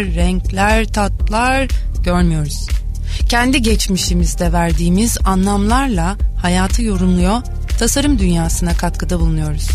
renkler, 0.00 0.84
tatlar 0.84 1.68
görmüyoruz. 2.04 2.68
Kendi 3.28 3.62
geçmişimizde 3.62 4.52
verdiğimiz 4.52 5.18
anlamlarla 5.24 6.16
hayatı 6.42 6.82
yorumluyor, 6.82 7.42
tasarım 7.78 8.18
dünyasına 8.18 8.72
katkıda 8.72 9.20
bulunuyoruz. 9.20 9.68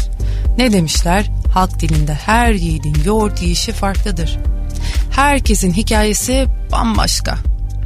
Ne 0.58 0.74
demişler? 0.74 1.32
Halk 1.54 1.80
dilinde 1.80 2.14
her 2.14 2.54
yiğidin 2.54 2.96
yoğurt 3.06 3.42
yiyişi 3.42 3.72
farklıdır. 3.72 4.38
Herkesin 5.12 5.74
hikayesi 5.74 6.46
bambaşka. 6.72 7.38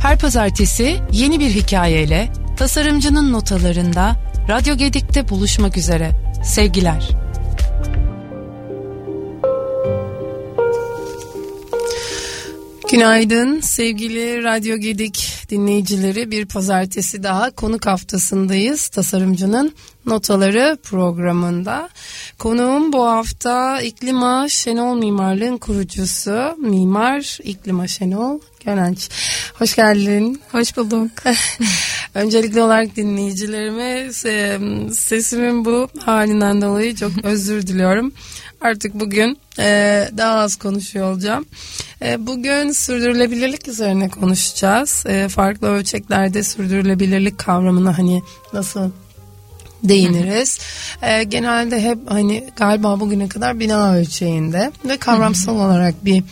Her 0.01 0.19
pazartesi 0.19 0.99
yeni 1.11 1.39
bir 1.39 1.49
hikayeyle 1.49 2.31
tasarımcının 2.57 3.33
notalarında 3.33 4.15
Radyo 4.49 4.75
Gedik'te 4.75 5.29
buluşmak 5.29 5.77
üzere. 5.77 6.11
Sevgiler. 6.43 7.24
Günaydın 12.91 13.59
sevgili 13.59 14.43
Radyo 14.43 14.77
Gedik 14.77 15.45
dinleyicileri. 15.49 16.31
Bir 16.31 16.45
pazartesi 16.45 17.23
daha 17.23 17.51
konuk 17.51 17.85
haftasındayız. 17.85 18.87
Tasarımcının 18.87 19.73
Notaları 20.05 20.77
programında. 20.83 21.89
Konuğum 22.39 22.93
bu 22.93 23.05
hafta 23.05 23.81
İklima 23.81 24.49
Şenol 24.49 24.97
Mimarlığın 24.97 25.57
kurucusu 25.57 26.57
Mimar 26.57 27.39
İklima 27.43 27.87
Şenol 27.87 28.39
Gönenç. 28.65 29.09
Hoş 29.53 29.75
geldin. 29.75 30.41
Hoş 30.51 30.77
bulduk. 30.77 31.11
Öncelikli 32.13 32.61
olarak 32.61 32.95
dinleyicilerime 32.95 34.13
sesimin 34.93 35.65
bu 35.65 35.87
halinden 35.99 36.61
dolayı 36.61 36.95
çok 36.95 37.11
özür 37.23 37.67
diliyorum. 37.67 38.13
Artık 38.65 38.99
bugün 38.99 39.37
e, 39.59 39.65
daha 40.17 40.39
az 40.39 40.55
konuşuyor 40.55 41.11
olacağım. 41.11 41.45
E, 42.01 42.27
bugün 42.27 42.71
sürdürülebilirlik 42.71 43.67
üzerine 43.67 44.09
konuşacağız. 44.09 45.03
E, 45.05 45.29
farklı 45.29 45.67
ölçeklerde 45.67 46.43
sürdürülebilirlik 46.43 47.37
kavramını 47.37 47.89
hani 47.89 48.21
nasıl 48.53 48.91
değiniriz. 49.83 50.59
E, 51.01 51.23
genelde 51.23 51.81
hep 51.81 51.97
hani 52.07 52.49
galiba 52.55 52.99
bugüne 52.99 53.29
kadar 53.29 53.59
bina 53.59 53.95
ölçeğinde 53.95 54.71
ve 54.85 54.97
kavramsal 54.97 55.55
olarak 55.55 56.05
bir 56.05 56.23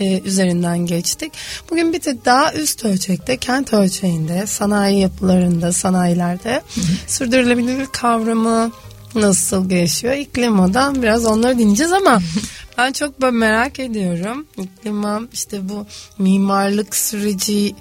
e, 0.00 0.20
üzerinden 0.20 0.78
geçtik. 0.78 1.32
Bugün 1.70 1.92
bir 1.92 2.00
tık 2.00 2.24
daha 2.24 2.54
üst 2.54 2.84
ölçekte, 2.84 3.36
kent 3.36 3.72
ölçeğinde, 3.72 4.46
sanayi 4.46 5.00
yapılarında, 5.00 5.72
sanayilerde 5.72 6.62
sürdürülebilirlik 7.06 7.92
kavramı 7.92 8.72
nasıl 9.16 9.68
gelişiyor? 9.68 10.14
İklimadan 10.14 11.02
biraz 11.02 11.24
onları 11.24 11.58
dinleyeceğiz 11.58 11.92
ama 11.92 12.20
ben 12.78 12.92
çok 12.92 13.20
böyle 13.20 13.36
merak 13.36 13.80
ediyorum. 13.80 14.46
İklima 14.58 15.20
işte 15.32 15.68
bu 15.68 15.86
mimarlık 16.18 16.96
süreci 16.96 17.74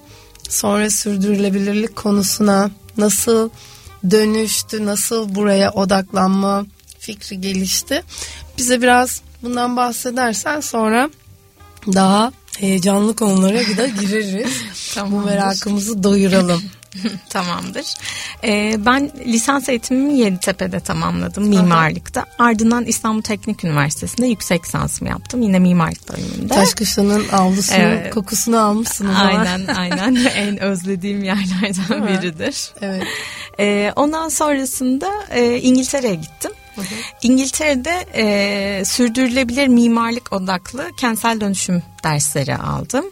sonra 0.49 0.89
sürdürülebilirlik 0.89 1.95
konusuna 1.95 2.71
nasıl 2.97 3.49
dönüştü, 4.11 4.85
nasıl 4.85 5.35
buraya 5.35 5.71
odaklanma 5.71 6.65
fikri 6.99 7.41
gelişti. 7.41 8.03
Bize 8.57 8.81
biraz 8.81 9.21
bundan 9.43 9.77
bahsedersen 9.77 10.59
sonra 10.59 11.09
daha 11.93 12.31
heyecanlı 12.57 13.15
konulara 13.15 13.77
da 13.77 13.87
gireriz. 14.01 14.61
Bu 15.05 15.19
merakımızı 15.19 16.03
doyuralım. 16.03 16.63
Tamamdır. 17.29 17.85
Ee, 18.43 18.75
ben 18.77 19.11
lisans 19.25 19.69
eğitimimi 19.69 20.19
Yeditepe'de 20.19 20.79
tamamladım 20.79 21.47
mimarlıkta. 21.47 22.21
Aha. 22.21 22.45
Ardından 22.45 22.85
İstanbul 22.85 23.21
Teknik 23.21 23.63
Üniversitesi'nde 23.63 24.27
yüksek 24.27 24.65
lisansımı 24.65 25.09
yaptım. 25.09 25.41
Yine 25.41 25.59
mimarlık 25.59 26.09
bölümünde. 26.13 26.53
Taşkışla'nın 26.53 27.27
avlusunu, 27.29 27.77
evet. 27.77 28.13
kokusunu 28.13 28.59
almışsınız. 28.59 29.15
Aynen 29.15 29.67
aynen. 29.75 30.15
en 30.35 30.59
özlediğim 30.59 31.23
yerlerden 31.23 32.07
biridir. 32.07 32.71
Evet. 32.81 33.03
Ee, 33.59 33.93
ondan 33.95 34.29
sonrasında 34.29 35.11
e, 35.31 35.57
İngiltere'ye 35.57 36.15
gittim. 36.15 36.51
Hı 36.75 36.81
hı. 36.81 36.85
İngiltere'de 37.21 38.05
e, 38.15 38.85
sürdürülebilir 38.85 39.67
mimarlık 39.67 40.33
odaklı 40.33 40.91
kentsel 40.97 41.41
dönüşüm 41.41 41.83
dersleri 42.05 42.55
aldım. 42.55 43.05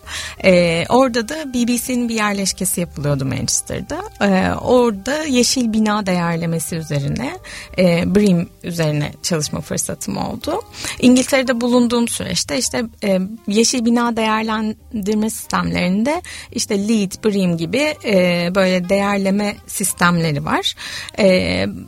E, 0.43 0.85
orada 0.89 1.29
da 1.29 1.53
BBC'nin 1.53 2.09
bir 2.09 2.15
yerleşkesi 2.15 2.81
yapılıyordu 2.81 3.25
Manchester'da. 3.25 4.03
E, 4.21 4.53
orada 4.55 5.23
yeşil 5.23 5.73
bina 5.73 6.05
değerlemesi 6.05 6.75
üzerine 6.75 7.37
e, 7.77 8.15
BREEAM 8.15 8.47
üzerine 8.63 9.13
çalışma 9.23 9.61
fırsatım 9.61 10.17
oldu. 10.17 10.61
İngiltere'de 10.99 11.61
bulunduğum 11.61 12.07
süreçte 12.07 12.57
işte 12.57 12.83
e, 13.03 13.19
yeşil 13.47 13.85
bina 13.85 14.15
değerlendirme 14.15 15.29
sistemlerinde 15.29 16.21
işte 16.51 16.87
LEED, 16.87 17.11
BREEAM 17.25 17.57
gibi 17.57 17.95
e, 18.05 18.49
böyle 18.55 18.89
değerleme 18.89 19.55
sistemleri 19.67 20.45
var. 20.45 20.75
E, 21.19 21.25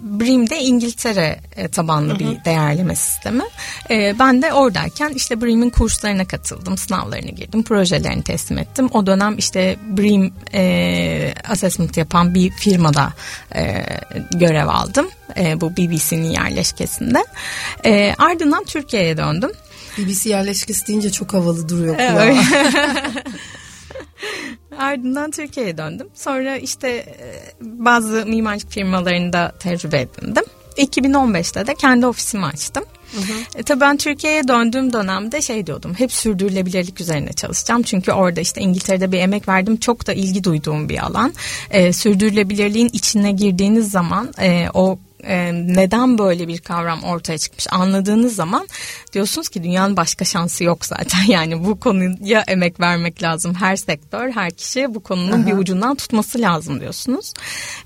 BREEAM 0.02 0.50
de 0.50 0.60
İngiltere 0.60 1.40
e, 1.56 1.68
tabanlı 1.68 2.10
hı 2.10 2.16
hı. 2.16 2.20
bir 2.20 2.46
değerleme 2.46 2.96
sistemi. 2.96 3.44
E, 3.90 4.20
ben 4.20 4.42
de 4.42 4.54
oradayken 4.54 5.10
işte 5.10 5.42
BREEAM'in 5.42 5.70
kurslarına 5.70 6.26
katıldım. 6.26 6.78
Sınav 6.78 6.95
sınavlarını 6.96 7.32
girdim. 7.32 7.64
Projelerini 7.64 8.24
teslim 8.24 8.58
ettim. 8.58 8.90
O 8.94 9.06
dönem 9.06 9.38
işte 9.38 9.76
BREEAM 9.88 10.32
e, 10.54 11.34
assessment 11.50 11.98
yapan 11.98 12.34
bir 12.36 12.52
firmada 12.52 13.14
e, 13.56 13.86
görev 14.36 14.68
aldım. 14.68 15.10
E, 15.38 15.62
bu 15.62 15.72
BBC'nin 15.72 16.32
yerleşkesinde. 16.32 17.26
E, 17.86 18.14
ardından 18.18 18.64
Türkiye'ye 18.64 19.18
döndüm. 19.18 19.52
BBC 19.98 20.30
yerleşkesi 20.30 20.88
deyince 20.88 21.12
çok 21.12 21.34
havalı 21.34 21.70
duruyor 21.70 21.98
kulağa. 21.98 22.36
Ardından 24.78 25.32
Türkiye'ye 25.32 25.78
döndüm. 25.78 26.08
Sonra 26.14 26.58
işte 26.58 26.90
e, 26.90 27.42
bazı 27.62 28.26
mimarlık 28.26 28.72
firmalarında 28.72 29.54
tecrübe 29.60 30.02
edindim. 30.02 30.44
2015'te 30.78 31.68
de 31.68 31.76
kendi 31.76 32.06
ofisimi 32.06 32.46
açtım. 32.46 32.84
Hı 33.12 33.18
hı. 33.18 33.60
E, 33.60 33.64
tabii 33.64 33.82
ben 33.82 33.98
Türkiye'ye 33.98 34.48
döndüğüm 34.48 34.94
dönemde 34.94 35.42
şey 35.42 35.68
diyordum. 35.68 35.94
Hep 35.98 36.12
sürdürülebilirlik 36.12 37.02
üzerine 37.02 37.34
çalışacağım. 37.34 37.84
Çünkü 37.84 38.12
orada 38.12 38.42
işte 38.42 38.62
İngiltere'de 38.62 39.12
bir 39.12 39.20
emek 39.20 39.48
verdim. 39.48 39.78
Çok 39.78 40.08
da 40.08 40.14
ilgi 40.14 40.44
duyduğum 40.44 40.90
bir 40.90 41.06
alan. 41.06 41.34
E, 41.72 41.94
sürdürülebilirliğin 41.94 42.90
içine 42.94 43.32
girdiğiniz 43.32 43.92
zaman 43.92 44.34
e, 44.42 44.68
o 44.74 45.00
e, 45.28 45.54
neden 45.54 46.18
böyle 46.18 46.48
bir 46.48 46.58
kavram 46.58 47.04
ortaya 47.04 47.38
çıkmış 47.38 47.68
anladığınız 47.72 48.36
zaman 48.36 48.68
diyorsunuz 49.14 49.50
ki 49.50 49.64
dünyanın 49.64 49.98
başka 49.98 50.26
şansı 50.26 50.64
yok 50.64 50.86
zaten. 50.86 51.20
Yani 51.36 51.66
bu 51.66 51.80
konuya 51.80 52.44
emek 52.48 52.80
vermek 52.80 53.24
lazım. 53.24 53.54
Her 53.54 53.76
sektör, 53.76 54.32
her 54.32 54.52
kişi 54.52 54.96
bu 54.96 55.04
konunun 55.04 55.42
Aha. 55.42 55.48
bir 55.48 55.54
ucundan 55.54 55.96
tutması 55.96 56.42
lazım 56.42 56.80
diyorsunuz. 56.80 57.34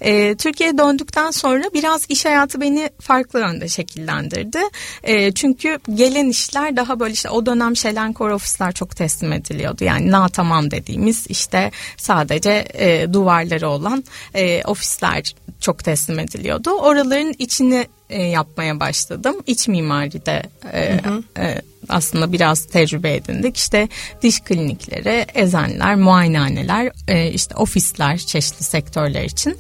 E, 0.02 0.36
Türkiye'ye 0.36 0.78
döndükten 0.78 1.32
sonra 1.32 1.64
biraz 1.74 2.06
iş 2.10 2.26
hayatı 2.26 2.62
beni 2.62 2.90
farklı 3.02 3.40
yönde 3.40 3.68
şekillendirdi. 3.68 4.60
E, 5.04 5.32
çünkü 5.32 5.80
gelen 5.96 6.30
işler 6.30 6.76
daha 6.76 7.00
böyle 7.00 7.14
işte 7.14 7.30
o 7.30 7.46
dönem 7.46 7.76
Şelenkor 7.76 8.30
ofisler 8.30 8.72
çok 8.72 8.96
teslim 8.96 9.34
ediliyordu. 9.34 9.84
Yani 9.84 10.12
na 10.12 10.30
tamam 10.30 10.72
dediğimiz 10.72 11.26
işte 11.30 11.72
sadece 11.98 12.66
e, 12.74 13.14
duvarları 13.14 13.70
olan 13.70 14.04
e, 14.34 14.64
ofisler 14.64 15.36
çok 15.62 15.84
teslim 15.84 16.20
ediliyordu. 16.20 16.72
Oraların 16.72 17.29
içini 17.40 17.88
e, 18.10 18.24
yapmaya 18.24 18.80
başladım. 18.80 19.36
İç 19.48 19.68
mimaride 19.68 20.44
e, 20.74 21.04
hı 21.04 21.10
hı. 21.10 21.24
E, 21.38 21.62
aslında 21.90 22.32
biraz 22.32 22.66
tecrübe 22.66 23.16
edindik. 23.16 23.58
İşte 23.58 23.90
diş 24.22 24.40
klinikleri, 24.40 25.26
eczanlar, 25.34 25.96
muayenehaneler, 25.96 26.92
e, 27.08 27.32
işte 27.32 27.56
ofisler 27.56 28.18
çeşitli 28.18 28.64
sektörler 28.64 29.24
için 29.24 29.58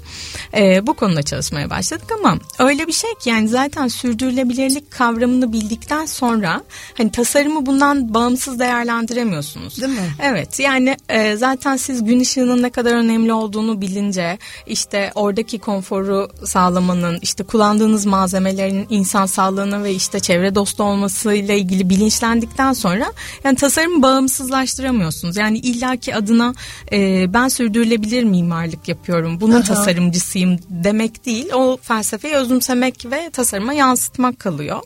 e, 0.57 0.88
bu 0.88 0.94
konuda 0.94 1.23
çalışmaya 1.23 1.69
başladık 1.69 2.07
ama 2.19 2.38
öyle 2.59 2.88
bir 2.88 2.94
şey 2.94 3.09
ki 3.23 3.29
yani 3.29 3.47
zaten 3.47 3.88
sürdürülebilirlik 3.88 4.91
kavramını 4.91 5.53
bildikten 5.53 6.06
sonra 6.06 6.62
hani 6.97 7.12
tasarımı 7.12 7.66
bundan 7.66 8.13
bağımsız 8.13 8.59
değerlendiremiyorsunuz. 8.59 9.81
Değil 9.81 9.94
mi? 9.94 10.13
Evet 10.22 10.59
yani 10.59 10.97
e, 11.09 11.35
zaten 11.35 11.78
siz 11.78 12.03
gün 12.03 12.20
ışığının 12.20 12.64
ne 12.64 12.70
kadar 12.70 12.93
önemli 12.93 13.34
olduğunu 13.34 13.81
bilince 13.81 14.37
işte 14.67 15.11
oradaki 15.16 15.59
konforu 15.59 16.29
sağlamanın 16.43 17.20
işte 17.22 17.43
kullandığınız 17.43 18.05
malzemelerin 18.05 18.87
insan 18.90 19.26
sağlığına 19.26 19.84
ve 19.84 19.93
işte 19.93 20.20
çevre 20.20 20.55
dostu 20.55 20.84
olmasıyla 20.84 21.53
ilgili 21.53 21.90
bilinç 21.90 22.18
bilinçlendikten 22.19 22.73
sonra 22.73 23.13
yani 23.43 23.55
tasarımı 23.55 24.01
bağımsızlaştıramıyorsunuz. 24.01 25.37
Yani 25.37 25.57
illaki 25.57 26.16
adına 26.16 26.53
e, 26.91 27.33
ben 27.33 27.47
sürdürülebilir 27.47 28.23
mimarlık 28.23 28.87
yapıyorum, 28.87 29.41
bunun 29.41 29.55
Aha. 29.55 29.63
tasarımcısıyım 29.63 30.59
demek 30.69 31.25
değil. 31.25 31.49
O 31.53 31.77
felsefeyi 31.81 32.35
özümsemek 32.35 33.05
ve 33.05 33.29
tasarıma 33.29 33.73
yansıtmak 33.73 34.39
kalıyor. 34.39 34.79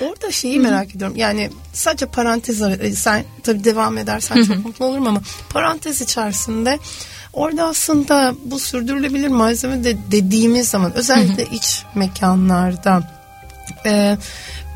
Orada 0.00 0.30
şeyi 0.30 0.56
Hı-hı. 0.56 0.62
merak 0.62 0.94
ediyorum. 0.94 1.16
Yani 1.16 1.50
sadece 1.72 2.06
parantez 2.06 2.62
e, 2.62 2.92
sen 2.92 3.24
tabii 3.42 3.64
devam 3.64 3.98
edersen 3.98 4.36
Hı-hı. 4.36 4.46
çok 4.46 4.64
mutlu 4.64 4.84
olurum 4.84 5.06
ama 5.06 5.20
parantez 5.50 6.00
içerisinde 6.00 6.78
Orada 7.32 7.64
aslında 7.64 8.34
bu 8.44 8.58
sürdürülebilir 8.58 9.28
malzeme 9.28 9.84
de 9.84 9.96
dediğimiz 10.10 10.68
zaman 10.68 10.92
özellikle 10.92 11.46
hı 11.46 11.50
hı. 11.50 11.54
iç 11.54 11.82
mekanlarda 11.94 13.02
e, 13.86 14.16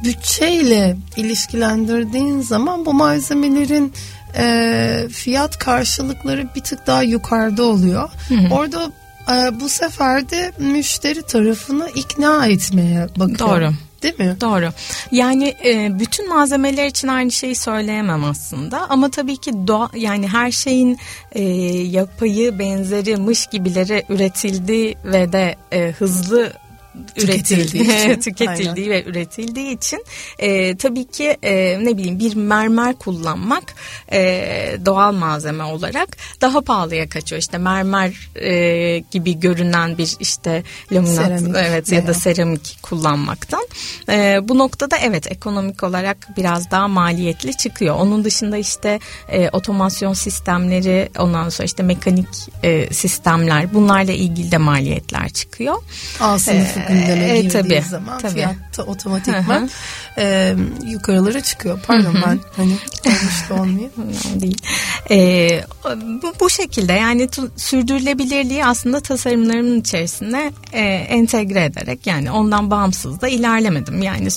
bütçeyle 0.04 0.96
ilişkilendirdiğin 1.16 2.40
zaman 2.40 2.87
bu 2.87 2.94
malzemelerin 2.94 3.93
e, 4.37 5.08
fiyat 5.12 5.58
karşılıkları 5.58 6.48
bir 6.54 6.60
tık 6.60 6.87
daha 6.87 7.02
yukarıda 7.02 7.62
oluyor. 7.62 8.10
Hı 8.28 8.34
hı. 8.34 8.54
Orada 8.54 8.93
e, 9.31 9.60
bu 9.60 9.69
sefer 9.69 10.31
de 10.31 10.52
müşteri 10.58 11.22
tarafını 11.22 11.90
ikna 11.94 12.46
etmeye 12.46 13.08
bakıyor. 13.16 13.38
Doğru. 13.38 13.72
Değil 14.02 14.19
mi? 14.19 14.37
Doğru. 14.40 14.69
Yani 15.12 15.54
e, 15.64 15.98
bütün 15.98 16.28
malzemeler 16.28 16.87
için 16.87 17.08
aynı 17.08 17.32
şeyi 17.32 17.54
söyleyemem 17.54 18.25
aslında 18.25 18.90
ama 18.90 19.10
tabii 19.10 19.37
ki 19.37 19.52
doğa 19.66 19.90
yani 19.94 20.28
her 20.28 20.50
şeyin 20.50 20.98
e, 21.32 21.43
yapayı 21.82 22.58
benzeri 22.58 23.16
mış 23.16 23.46
gibileri 23.46 24.04
üretildiği 24.08 24.96
ve 25.04 25.32
de 25.32 25.56
e, 25.72 25.93
hızlı 25.93 26.52
üretildiği 27.16 27.84
için, 27.84 28.20
tüketildiği 28.20 28.90
ve 28.90 29.04
üretildiği 29.04 29.76
için 29.76 30.04
e, 30.38 30.76
tabii 30.76 31.04
ki 31.04 31.37
e, 31.43 31.78
ne 31.84 31.96
bileyim 31.98 32.19
bir 32.19 32.37
mermer 32.37 32.94
kullanmak 32.94 33.75
e, 34.12 34.78
doğal 34.87 35.12
malzeme 35.12 35.64
olarak 35.64 36.16
daha 36.40 36.60
pahalıya 36.60 37.08
kaçıyor. 37.08 37.43
İşte 37.43 37.58
mermer 37.58 38.31
e, 38.34 38.98
gibi 39.10 39.40
görünen 39.40 39.98
bir 39.98 40.16
işte 40.20 40.62
laminat 40.93 41.14
seramik 41.14 41.56
evet 41.56 41.93
ya 41.93 42.06
da 42.06 42.14
seramik 42.14 42.78
kullanmaktan. 42.82 43.66
E, 44.08 44.38
bu 44.43 44.58
noktada 44.58 44.96
evet 44.96 45.32
ekonomik 45.32 45.82
olarak 45.82 46.37
biraz 46.37 46.70
daha 46.70 46.88
maliyetli 46.88 47.56
çıkıyor. 47.56 47.96
Onun 47.96 48.25
dışında 48.25 48.56
işte 48.56 49.00
e, 49.28 49.48
otomasyon 49.48 50.12
sistemleri 50.12 51.08
ondan 51.19 51.48
sonra 51.48 51.66
işte 51.66 51.82
mekanik 51.82 52.28
e, 52.62 52.94
sistemler 52.94 53.75
bunlarla 53.75 54.12
ilgili 54.12 54.50
de 54.50 54.58
maliyetler 54.58 55.28
çıkıyor. 55.28 55.75
A 56.20 56.38
sınıfı 56.38 56.81
gündeme 56.88 57.31
e, 57.31 57.41
girdiği 57.41 57.62
tabii, 57.62 57.83
zaman 57.83 58.19
tabii. 58.19 58.33
fiyatta 58.33 58.83
otomatikman 58.83 59.71
e, 60.19 60.55
yukarılara 60.87 61.41
çıkıyor. 61.41 61.81
Pardon 61.87 62.15
ben 62.15 62.41
hani 62.56 62.77
olmuş 63.06 63.50
da 63.50 63.55
olmuyor. 63.55 63.91
değil. 64.35 64.59
E, 65.11 65.49
bu, 66.23 66.33
bu 66.41 66.50
şekilde 66.50 66.93
yani 66.93 67.29
sürdürülebilirliği 67.56 68.65
aslında 68.65 69.00
tasarımlarımın 69.00 69.81
içerisine 69.81 70.53
e, 70.73 70.81
entegre 70.88 71.65
ederek 71.65 72.06
yani 72.06 72.31
ondan 72.31 72.71
bağımsız 72.71 73.21
da 73.21 73.29
ilerlemedim. 73.29 74.03
Yani 74.03 74.29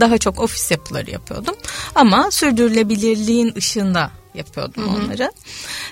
daha 0.00 0.18
çok 0.18 0.40
ofis 0.40 0.70
yapıları 0.70 1.10
yapıyordum 1.10 1.54
ama 1.94 2.30
sürdürülebilirliğin 2.30 3.54
ışığında 3.56 4.10
yapıyordum 4.34 4.82
Hı-hı. 4.82 5.04
onları. 5.04 5.32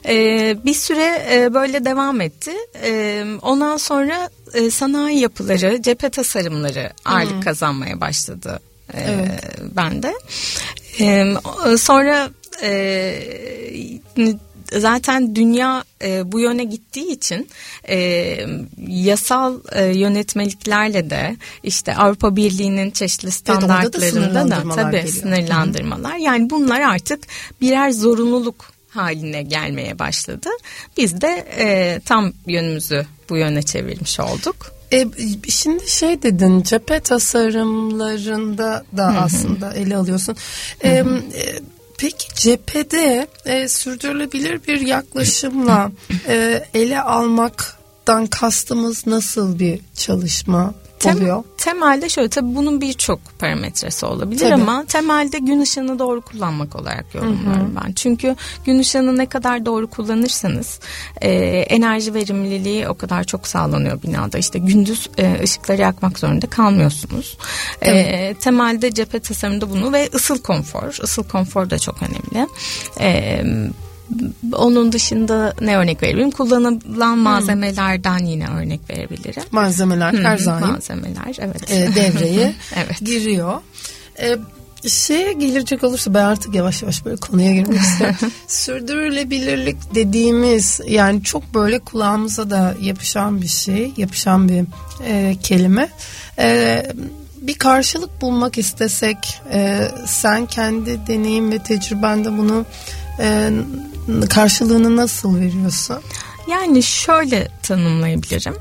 Ee, 0.09 0.57
bir 0.65 0.75
süre 0.75 1.27
e, 1.31 1.55
böyle 1.55 1.85
devam 1.85 2.21
etti. 2.21 2.53
E, 2.83 3.25
ondan 3.43 3.77
sonra 3.77 4.31
e, 4.55 4.71
sanayi 4.71 5.21
yapıları, 5.21 5.83
cephe 5.83 6.11
tasarımları 6.11 6.91
ağırlık 7.05 7.33
Hı-hı. 7.33 7.41
kazanmaya 7.41 8.01
başladı 8.01 8.61
e, 8.95 9.01
evet. 9.01 9.45
bende. 9.77 10.15
E, 11.01 11.35
sonra 11.77 12.31
e, 12.63 13.15
zaten 14.79 15.37
dünya 15.37 15.85
e, 16.03 16.33
bu 16.33 16.41
yöne 16.41 16.65
gittiği 16.65 17.13
için 17.13 17.49
e, 17.89 18.37
yasal 18.89 19.59
e, 19.73 19.85
yönetmeliklerle 19.85 21.11
de 21.11 21.37
işte 21.63 21.97
Avrupa 21.97 22.37
Birliği'nin 22.37 22.91
çeşitli 22.91 23.31
standartlarında 23.31 24.41
evet, 24.41 24.51
da 24.51 24.75
tabii 24.75 24.97
geliyor. 24.97 25.15
sınırlandırmalar. 25.15 26.13
Hı-hı. 26.13 26.23
Yani 26.23 26.51
bunlar 26.51 26.81
artık 26.81 27.21
birer 27.61 27.91
zorunluluk 27.91 28.73
haline 28.89 29.43
gelmeye 29.43 29.99
başladı. 29.99 30.49
Biz 30.97 31.21
de 31.21 31.47
e, 31.59 32.01
tam 32.05 32.33
yönümüzü 32.47 33.07
bu 33.29 33.37
yöne 33.37 33.63
çevirmiş 33.63 34.21
olduk. 34.21 34.81
E, 34.93 35.07
şimdi 35.49 35.91
şey 35.91 36.23
dedin 36.23 36.63
cephe 36.63 37.01
tasarımlarında 37.01 38.85
da 38.97 39.09
Hı-hı. 39.09 39.21
aslında 39.21 39.75
ele 39.75 39.97
alıyorsun. 39.97 40.37
E, 40.81 40.89
e, 40.89 41.05
peki 42.01 42.35
cephede 42.35 43.27
e, 43.45 43.69
sürdürülebilir 43.69 44.67
bir 44.67 44.81
yaklaşımla 44.81 45.93
e, 46.29 46.65
ele 46.75 47.01
almaktan 47.01 48.27
kastımız 48.27 49.07
nasıl 49.07 49.59
bir 49.59 49.81
çalışma? 49.95 50.75
Tem, 51.01 51.17
oluyor. 51.17 51.45
Temelde 51.57 52.09
şöyle 52.09 52.29
tabii 52.29 52.55
bunun 52.55 52.81
birçok 52.81 53.21
parametresi 53.39 54.07
olabilir 54.07 54.41
tabii. 54.41 54.55
ama 54.55 54.85
temelde 54.85 55.39
gün 55.39 55.61
ışığını 55.61 55.99
doğru 55.99 56.21
kullanmak 56.21 56.77
olarak 56.77 57.15
yorumluyorum 57.15 57.77
ben. 57.85 57.93
Çünkü 57.93 58.37
gün 58.65 58.79
ışığını 58.79 59.19
ne 59.19 59.27
kadar 59.27 59.67
doğru 59.67 59.87
kullanırsanız 59.87 60.81
e, 61.21 61.31
enerji 61.69 62.15
verimliliği 62.15 62.89
o 62.89 62.95
kadar 62.95 63.25
çok 63.25 63.47
sağlanıyor 63.47 64.03
binada. 64.03 64.39
İşte 64.39 64.59
gündüz 64.59 65.11
e, 65.19 65.41
ışıkları 65.43 65.81
yakmak 65.81 66.19
zorunda 66.19 66.47
kalmıyorsunuz. 66.47 67.39
E, 67.83 68.35
temelde 68.35 68.95
cephe 68.95 69.21
tasarımında 69.21 69.71
bunu 69.71 69.93
ve 69.93 70.09
ısıl 70.15 70.39
konfor. 70.39 70.99
Isıl 71.05 71.25
konfor 71.25 71.71
da 71.71 71.79
çok 71.79 71.97
önemli. 72.03 72.49
E, 73.01 73.43
onun 74.53 74.93
dışında 74.93 75.55
ne 75.61 75.77
örnek 75.77 76.03
verebilirim? 76.03 76.31
Kullanılan 76.31 77.19
malzemelerden 77.19 78.19
yine 78.19 78.49
örnek 78.49 78.81
verebilirim. 78.91 79.43
Malzemeler 79.51 80.15
her 80.15 80.39
zaman. 80.39 80.71
Malzemeler 80.71 81.37
evet. 81.39 81.71
E, 81.71 81.95
devreye 81.95 82.55
evet. 82.77 83.01
giriyor. 83.01 83.61
E, 84.23 84.37
şeye 84.89 85.33
gelecek 85.33 85.85
olursa 85.85 86.15
ben 86.15 86.25
artık 86.25 86.55
yavaş 86.55 86.83
yavaş 86.83 87.05
böyle 87.05 87.17
konuya 87.17 87.55
girmek 87.55 87.81
istiyorum. 87.81 88.17
Sürdürülebilirlik 88.47 89.95
dediğimiz 89.95 90.81
yani 90.87 91.23
çok 91.23 91.55
böyle 91.55 91.79
kulağımıza 91.79 92.51
da 92.51 92.75
yapışan 92.81 93.43
bir 93.43 93.49
şey, 93.49 93.93
yapışan 93.97 94.49
bir 94.49 94.65
e, 95.07 95.37
kelime. 95.43 95.89
E, 96.39 96.83
bir 97.41 97.55
karşılık 97.55 98.21
bulmak 98.21 98.59
istesek 98.59 99.41
e, 99.53 99.89
sen 100.07 100.47
kendi 100.47 101.07
deneyim 101.07 101.51
ve 101.51 101.59
tecrübende 101.59 102.39
bunu 102.39 102.67
e, 103.21 103.51
karşılığını 104.31 104.97
nasıl 104.97 105.37
veriyorsun? 105.41 105.99
Yani 106.51 106.83
şöyle 106.83 107.49
tanımlayabilirim. 107.63 108.55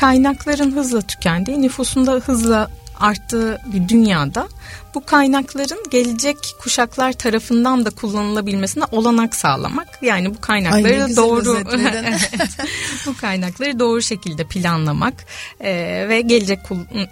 Kaynakların 0.00 0.76
hızla 0.76 1.00
tükendiği, 1.00 1.62
nüfusunda 1.62 2.12
hızla 2.12 2.70
arttığı 3.00 3.60
bir 3.72 3.88
dünyada 3.88 4.48
bu 4.94 5.04
kaynakların 5.04 5.78
gelecek 5.90 6.36
kuşaklar 6.60 7.12
tarafından 7.12 7.84
da 7.84 7.90
kullanılabilmesine 7.90 8.84
olanak 8.92 9.34
sağlamak. 9.34 9.98
Yani 10.02 10.34
bu 10.34 10.40
kaynakları 10.40 11.04
Ay, 11.04 11.16
doğru 11.16 11.58
bu 13.06 13.16
kaynakları 13.16 13.78
doğru 13.78 14.02
şekilde 14.02 14.44
planlamak 14.44 15.14
e, 15.60 15.72
ve 16.08 16.20
gelecek 16.20 16.58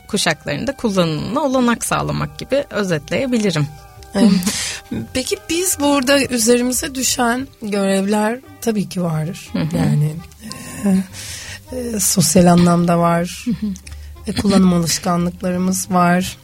kuşakların 0.08 0.66
da 0.66 0.76
kullanımına 0.76 1.40
olanak 1.40 1.84
sağlamak 1.84 2.38
gibi 2.38 2.64
özetleyebilirim. 2.70 3.66
Peki 5.14 5.36
biz 5.50 5.80
burada 5.80 6.24
üzerimize 6.24 6.94
düşen 6.94 7.48
görevler 7.62 8.38
tabii 8.60 8.88
ki 8.88 9.02
var. 9.02 9.50
Yani 9.76 10.12
e, 10.84 10.96
e, 11.76 12.00
sosyal 12.00 12.46
anlamda 12.46 12.98
var. 12.98 13.44
e, 14.26 14.32
kullanım 14.32 14.72
alışkanlıklarımız 14.72 15.90
var. 15.90 16.36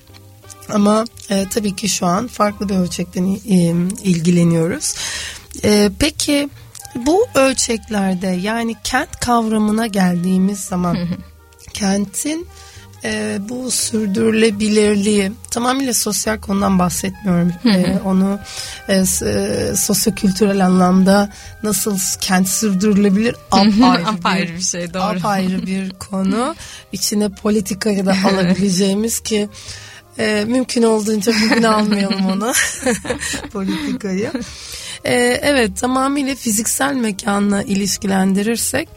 Ama 0.69 1.05
e, 1.31 1.47
tabii 1.51 1.77
ki 1.77 1.89
şu 1.89 2.07
an 2.07 2.29
farklı 2.29 2.69
bir 2.69 2.75
ölçekten 2.75 3.25
e, 3.25 3.39
ilgileniyoruz. 4.03 4.95
E, 5.65 5.91
peki 5.99 6.49
bu 6.95 7.27
ölçeklerde 7.35 8.27
yani 8.27 8.77
kent 8.85 9.21
kavramına 9.21 9.87
geldiğimiz 9.87 10.61
zaman 10.61 10.97
kentin 11.73 12.47
e, 13.05 13.39
bu 13.49 13.71
sürdürülebilirliği 13.71 15.33
tamamıyla 15.51 15.95
sosyal 15.95 16.39
konudan 16.41 16.79
bahsetmiyorum. 16.79 17.53
e, 17.65 17.99
onu 18.05 18.39
e, 18.89 18.95
e, 18.95 19.05
sosyokültürel 19.77 20.67
anlamda 20.67 21.33
nasıl 21.63 21.99
kent 22.21 22.49
sürdürülebilir 22.49 23.37
apayrı, 23.51 24.07
apayrı 24.07 24.49
bir, 24.49 24.57
bir 24.57 24.63
şey 24.63 24.95
doğru. 24.95 25.03
Apayrı 25.03 25.67
bir 25.67 25.91
konu. 26.11 26.55
İçine 26.93 27.29
politikayı 27.29 28.07
da 28.07 28.17
alabileceğimiz 28.25 29.21
ki 29.21 29.49
e, 30.19 30.45
mümkün 30.49 30.83
olduğunca 30.83 31.33
bugün 31.45 31.63
almayalım 31.63 32.27
onu 32.27 32.53
politikayı. 33.53 34.33
E, 35.05 35.15
evet 35.43 35.77
tamamıyla 35.77 36.35
fiziksel 36.35 36.95
mekanla 36.95 37.63
ilişkilendirirsek 37.63 38.89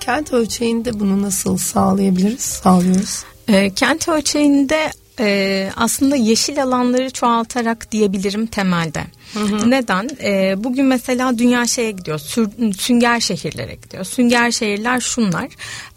kent 0.00 0.32
ölçeğinde 0.32 1.00
bunu 1.00 1.22
nasıl 1.22 1.56
sağlayabiliriz? 1.56 2.40
Sağlıyoruz. 2.40 3.24
E, 3.52 3.70
kent 3.70 4.08
ölçeğinde 4.08 4.90
e, 5.20 5.70
aslında 5.76 6.16
yeşil 6.16 6.62
alanları 6.62 7.10
çoğaltarak 7.10 7.92
diyebilirim 7.92 8.46
temelde. 8.46 9.04
Hı 9.34 9.40
hı. 9.40 9.70
Neden? 9.70 10.10
E, 10.22 10.64
bugün 10.64 10.86
mesela 10.86 11.38
dünya 11.38 11.66
şeye 11.66 11.90
gidiyor, 11.90 12.18
sür, 12.18 12.48
sünger 12.78 13.20
şehirlere 13.20 13.74
gidiyor. 13.74 14.04
Sünger 14.04 14.50
şehirler 14.50 15.00
şunlar. 15.00 15.48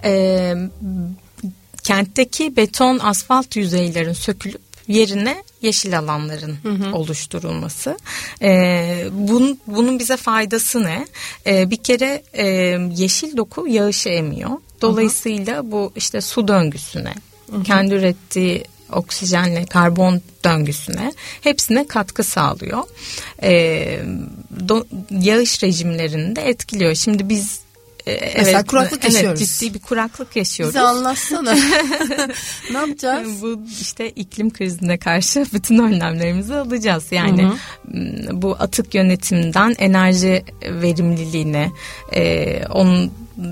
E, 0.04 0.54
kentteki 1.84 2.56
beton 2.56 3.00
asfalt 3.00 3.56
yüzeylerin 3.56 4.14
sökülüp 4.14 4.62
yerine 4.88 5.44
yeşil 5.62 6.00
alanların 6.00 6.58
hı 6.64 6.70
hı. 6.70 6.96
oluşturulması. 6.96 7.98
Ee, 8.42 9.06
bunun, 9.12 9.60
bunun 9.68 10.00
bize 10.00 10.18
faydası 10.18 10.84
ne? 10.84 11.08
Ee, 11.48 11.70
bir 11.70 11.78
kere 11.78 12.24
e, 12.34 12.46
yeşil 12.96 13.38
doku 13.38 13.68
yağışı 13.68 14.10
emiyor. 14.10 14.52
Dolayısıyla 14.82 15.56
hı 15.56 15.60
hı. 15.60 15.72
bu 15.72 15.94
işte 15.96 16.22
su 16.22 16.48
döngüsüne 16.48 17.14
Kendi 17.64 17.94
ürettiği 17.94 18.64
oksijenle 18.92 19.66
karbon 19.66 20.22
döngüsüne 20.44 21.14
hepsine 21.42 21.88
katkı 21.88 22.24
sağlıyor. 22.24 22.84
E, 23.44 24.00
do, 24.70 24.86
yağış 25.12 25.64
rejimlerini 25.64 26.36
de 26.36 26.42
etkiliyor. 26.42 26.96
Şimdi 26.96 27.30
biz 27.30 27.60
e, 28.08 28.34
Mesela 28.38 28.60
evet, 28.60 28.68
kuraklık 28.68 29.04
yaşıyoruz. 29.04 29.42
Evet 29.42 29.60
ciddi 29.60 29.74
bir 29.74 29.80
kuraklık 29.80 30.36
yaşıyoruz. 30.36 30.76
Bize 30.76 30.82
anlatsana. 30.82 31.56
ne 32.72 32.78
yapacağız? 32.78 33.42
Bu 33.42 33.62
işte 33.82 34.10
iklim 34.10 34.54
krizine 34.54 34.98
karşı 34.98 35.46
bütün 35.54 35.78
önlemlerimizi 35.78 36.56
alacağız. 36.56 37.06
Yani 37.12 37.44
hı 37.44 37.48
hı. 37.48 38.42
bu 38.42 38.56
atık 38.60 38.96
yönetiminden 38.96 39.76
enerji 39.78 40.44
verimliliğine, 40.64 41.72
e, 42.16 42.62
onun 42.66 43.12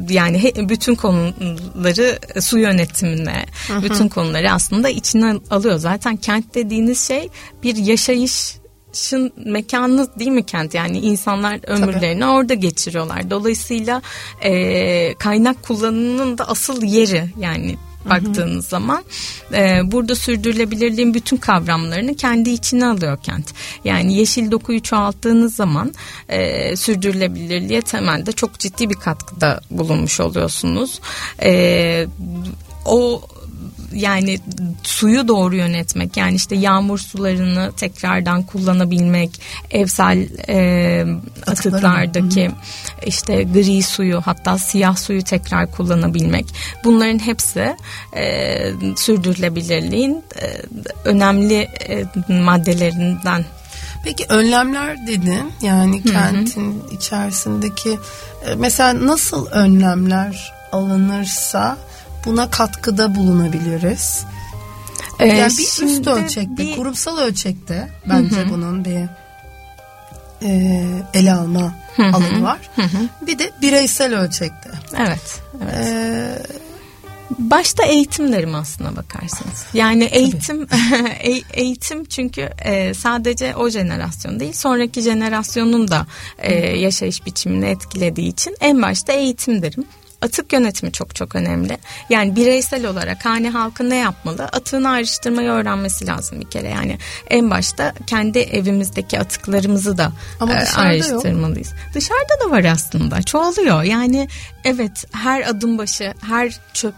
yani 0.10 0.54
bütün 0.56 0.96
konuları 0.96 2.20
su 2.42 2.60
yönetimine, 2.60 3.46
hı 3.68 3.74
hı. 3.74 3.84
bütün 3.84 4.08
konuları 4.08 4.52
aslında 4.52 4.90
içine 4.90 5.36
alıyor. 5.50 5.78
Zaten 5.78 6.16
kent 6.16 6.56
dediğiniz 6.56 7.08
şey 7.08 7.30
bir 7.64 7.76
yaşayış 7.76 8.63
yaşayışın 8.94 9.34
mekanı 9.46 10.08
değil 10.20 10.32
mi 10.32 10.46
kent? 10.46 10.74
Yani 10.74 11.00
insanlar 11.00 11.60
ömürlerini 11.68 12.20
Tabii. 12.20 12.32
orada 12.32 12.54
geçiriyorlar. 12.54 13.30
Dolayısıyla 13.30 14.02
e, 14.42 15.14
kaynak 15.14 15.64
kullanımının 15.64 16.38
da 16.38 16.48
asıl 16.48 16.84
yeri 16.84 17.26
yani 17.40 17.78
baktığınız 18.10 18.64
hı 18.64 18.68
hı. 18.68 18.70
zaman 18.70 19.04
e, 19.54 19.92
burada 19.92 20.16
sürdürülebilirliğin 20.16 21.14
bütün 21.14 21.38
kavramlarını 21.38 22.16
kendi 22.16 22.50
içine 22.50 22.86
alıyor 22.86 23.18
kent. 23.24 23.54
Yani 23.86 24.14
yeşil 24.14 24.52
dokuyu 24.52 24.82
çoğalttığınız 24.82 25.56
zaman 25.56 25.94
e, 26.30 26.76
sürdürülebilirliğe 26.76 27.82
temelde 27.82 28.32
çok 28.32 28.60
ciddi 28.60 28.90
bir 28.90 28.96
katkıda 28.96 29.62
bulunmuş 29.72 30.20
oluyorsunuz. 30.20 31.00
E, 31.44 32.08
o 32.86 33.22
yani 33.94 34.40
suyu 34.84 35.28
doğru 35.28 35.56
yönetmek 35.56 36.18
yani 36.18 36.36
işte 36.36 36.56
yağmur 36.56 37.00
sularını 37.00 37.72
tekrardan 37.78 38.44
kullanabilmek 38.44 39.42
evsel 39.72 40.28
e, 40.50 41.06
atıklardaki 41.48 42.52
işte 43.06 43.44
gri 43.44 43.84
suyu 43.84 44.22
hatta 44.22 44.58
siyah 44.58 44.96
suyu 44.96 45.24
tekrar 45.24 45.72
kullanabilmek. 45.72 46.46
Bunların 46.84 47.20
hepsi 47.20 47.76
e, 48.16 48.26
sürdürülebilirliğin 48.96 50.24
e, 50.42 50.62
önemli 51.06 51.56
e, 51.90 52.06
maddelerinden. 52.34 53.46
Peki 54.04 54.26
önlemler 54.30 55.08
dedin 55.08 55.52
yani 55.62 56.04
kentin 56.04 56.82
hı. 56.82 56.88
hı. 56.88 56.96
içerisindeki 56.96 58.00
e, 58.46 58.56
mesela 58.56 59.06
nasıl 59.08 59.48
önlemler 59.48 60.54
alınırsa 60.72 61.78
buna 62.26 62.50
katkıda 62.50 63.16
bulunabiliriz. 63.16 64.26
Ee, 65.20 65.28
yani 65.28 65.52
bir 65.58 65.86
üst 65.86 66.08
ölçekte, 66.08 66.58
bir... 66.58 66.76
kurumsal 66.76 67.18
ölçekte 67.18 67.90
bence 68.10 68.36
Hı-hı. 68.36 68.50
bunun 68.50 68.86
bir 68.86 69.08
e, 70.42 70.82
ele 71.14 71.34
alma 71.34 71.76
Hı-hı. 71.96 72.08
alanı 72.08 72.44
var. 72.44 72.60
Hı-hı. 72.76 73.28
Bir 73.28 73.40
de 73.40 73.52
bireysel 73.62 74.20
ölçekte. 74.20 74.70
Evet. 74.98 75.42
evet. 75.64 75.74
Ee, 75.74 76.38
Başta 77.40 77.86
eğitimlerim 77.86 78.56
aslına 78.56 78.96
bakarsınız. 78.96 79.66
Yani 79.74 80.04
eğitim 80.04 80.68
eğitim 81.54 82.06
çünkü 82.06 82.50
e, 82.66 82.94
sadece 82.94 83.56
o 83.56 83.70
jenerasyon 83.70 84.40
değil 84.40 84.54
sonraki 84.54 85.02
jenerasyonun 85.02 85.88
da 85.88 86.08
e, 86.38 86.54
yaşayış 86.56 87.26
biçimini 87.26 87.66
etkilediği 87.66 88.28
için 88.28 88.56
en 88.60 88.82
başta 88.82 89.14
eğitim 89.14 89.62
derim 89.62 89.86
atık 90.24 90.54
yönetimi 90.54 90.92
çok 90.92 91.16
çok 91.16 91.36
önemli. 91.36 91.78
Yani 92.10 92.36
bireysel 92.36 92.86
olarak 92.86 93.26
hane 93.26 93.50
halkı 93.50 93.90
ne 93.90 93.96
yapmalı? 93.96 94.44
Atığını 94.44 94.90
ayrıştırmayı 94.90 95.50
öğrenmesi 95.50 96.08
lazım 96.08 96.42
bir 96.42 96.50
kere. 96.50 96.70
Yani 96.70 96.98
en 97.30 97.50
başta 97.50 97.94
kendi 98.08 98.40
evimizdeki 98.40 99.20
atıklarımızı 99.20 99.98
da 99.98 100.12
Ama 100.40 100.54
e, 100.54 100.66
ayrıştırmalıyız. 100.76 101.72
Yok. 101.72 101.80
Dışarıda 101.94 102.46
da 102.46 102.52
var 102.52 102.64
aslında. 102.64 103.22
Çoğalıyor. 103.22 103.84
Yani 103.84 104.28
evet 104.66 105.06
her 105.12 105.42
adım 105.42 105.78
başı, 105.78 106.14
her 106.22 106.60
çöp 106.74 106.94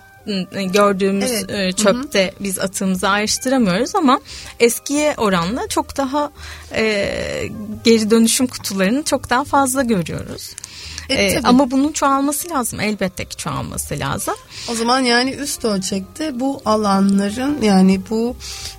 gördüğümüz 0.74 1.32
evet. 1.32 1.50
E, 1.50 1.72
çöpte 1.72 2.24
Hı-hı. 2.24 2.44
biz 2.44 2.60
atığımızı 2.60 3.10
ayrıştıramıyoruz 3.10 3.96
ama 3.96 4.20
eskiye 4.60 5.14
oranla 5.18 5.68
çok 5.68 5.98
daha 5.98 6.32
e, 6.76 7.50
geri 7.84 8.12
dönüşüm 8.12 8.48
kutularını 8.48 9.04
çok 9.04 9.30
daha 9.30 9.44
fazla 9.44 9.84
görüyoruz. 9.84 10.56
E, 11.10 11.16
ee, 11.16 11.42
ama 11.44 11.72
bunun 11.72 11.92
çoğalması 11.92 12.50
lazım. 12.50 12.80
Elbette 12.80 13.26
ki 13.26 13.38
çoğalması 13.38 14.00
lazım. 14.00 14.36
O 14.72 14.76
zaman 14.76 15.00
yani 15.00 15.32
üst 15.32 15.66
ölçekte 15.66 16.40
bu 16.40 16.62
alanların 16.66 17.62
yani 17.62 18.02
bu 18.10 18.36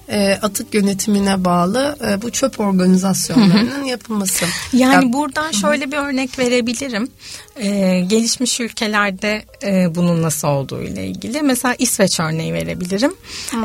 e, 0.09 0.39
atık 0.43 0.75
yönetimine 0.75 1.45
bağlı 1.45 1.97
e, 2.09 2.23
bu 2.23 2.31
çöp 2.31 2.61
organizasyonlarının 2.61 3.85
yapılması. 3.85 4.45
Yani 4.73 5.07
ya, 5.07 5.13
buradan 5.13 5.53
şöyle 5.53 5.93
bir 5.93 5.97
örnek 5.97 6.39
verebilirim. 6.39 7.09
E, 7.57 8.01
gelişmiş 8.01 8.61
ülkelerde 8.61 9.45
e, 9.63 9.95
bunun 9.95 10.23
nasıl 10.23 10.49
olduğu 10.49 10.83
ile 10.83 11.07
ilgili. 11.07 11.43
Mesela 11.43 11.75
İsveç 11.79 12.21
örneği 12.21 12.55
verebilirim. 12.55 13.15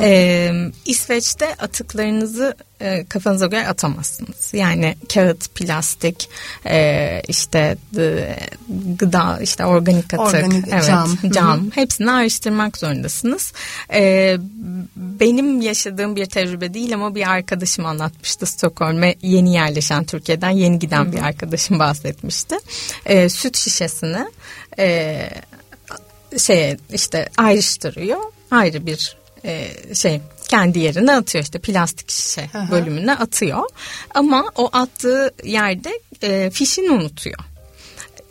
E, 0.02 0.52
İsveç'te 0.86 1.56
atıklarınızı 1.56 2.56
e, 2.82 3.06
kafanıza 3.10 3.48
göre 3.48 3.68
atamazsınız. 3.68 4.54
Yani 4.54 4.96
kağıt, 5.14 5.56
plastik, 5.56 6.30
e, 6.66 7.22
işte 7.28 7.78
e, 7.98 8.36
gıda, 8.98 9.40
işte 9.42 9.66
organik 9.66 10.14
atık, 10.14 10.20
organik, 10.20 10.66
evet, 10.72 10.88
cam, 10.88 11.18
cam 11.34 11.72
hepsini 11.72 12.12
ayrıştırmak 12.12 12.78
zorundasınız. 12.78 13.54
E, 13.94 14.38
benim 14.96 15.62
yaşadığım 15.62 16.16
bir 16.16 16.26
tecrübe 16.32 16.74
değil 16.74 16.94
ama 16.94 17.16
bir 17.16 17.32
arkadaşım 17.32 17.86
anlatmıştı 17.86 18.46
Stockholm'e 18.46 19.16
yeni 19.22 19.54
yerleşen 19.54 20.04
Türkiye'den 20.04 20.50
yeni 20.50 20.80
giden 20.80 21.06
Hı-hı. 21.06 21.12
bir 21.12 21.20
arkadaşım 21.20 21.80
bahsetmişti. 21.80 22.58
E, 23.06 23.30
süt 23.30 23.58
şişesini 23.58 24.26
e, 24.80 25.18
şey 26.38 26.78
işte 26.94 27.30
ayrıştırıyor 27.38 28.20
ayrı 28.52 28.86
bir 28.86 29.18
e, 29.46 29.68
şey 29.96 30.22
kendi 30.48 30.80
yerine 30.80 31.16
atıyor 31.16 31.44
işte 31.44 31.60
plastik 31.60 32.10
şişe 32.10 32.50
Aha. 32.54 32.72
bölümüne 32.72 33.16
atıyor 33.16 33.64
ama 34.16 34.46
o 34.56 34.70
attığı 34.74 35.34
yerde 35.44 36.00
e, 36.24 36.50
fişini 36.50 36.92
unutuyor. 36.92 37.40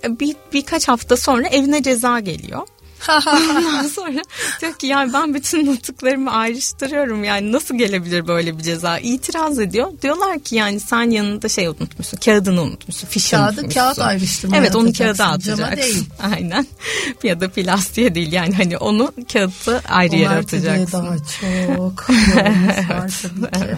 Bir, 0.08 0.36
birkaç 0.52 0.88
hafta 0.88 1.16
sonra 1.16 1.48
evine 1.48 1.82
ceza 1.82 2.20
geliyor 2.20 2.66
Ondan 3.08 3.88
sonra 3.88 4.22
diyor 4.60 4.72
ki 4.72 4.86
yani 4.86 5.12
ben 5.12 5.34
bütün 5.34 5.66
nutuklarımı 5.66 6.32
ayrıştırıyorum 6.32 7.24
yani 7.24 7.52
nasıl 7.52 7.78
gelebilir 7.78 8.26
böyle 8.28 8.58
bir 8.58 8.62
ceza 8.62 8.98
itiraz 8.98 9.58
ediyor. 9.58 9.92
Diyorlar 10.02 10.38
ki 10.38 10.56
yani 10.56 10.80
sen 10.80 11.10
yanında 11.10 11.48
şey 11.48 11.66
unutmuşsun 11.66 12.18
kağıdını 12.18 12.62
unutmuşsun 12.62 13.08
fişi 13.08 13.30
Kağıdı, 13.30 13.52
unutmuşsun. 13.52 13.80
Kağıt 13.80 13.98
ayrıştırma 13.98 14.56
Evet 14.56 14.76
onu 14.76 14.92
kağıda 14.92 15.26
atacaksın. 15.26 15.76
değil. 15.76 16.04
Aynen 16.34 16.66
ya 17.22 17.40
da 17.40 17.48
plastiğe 17.48 18.14
değil 18.14 18.32
yani 18.32 18.54
hani 18.54 18.78
onu 18.78 19.12
kağıtta 19.32 19.80
ayrı 19.88 20.16
yere 20.16 20.34
atacaksın. 20.34 20.92
daha 20.92 21.16
çok 21.18 22.08
var 22.90 23.12
tabii 23.22 23.66
ki. 23.66 23.76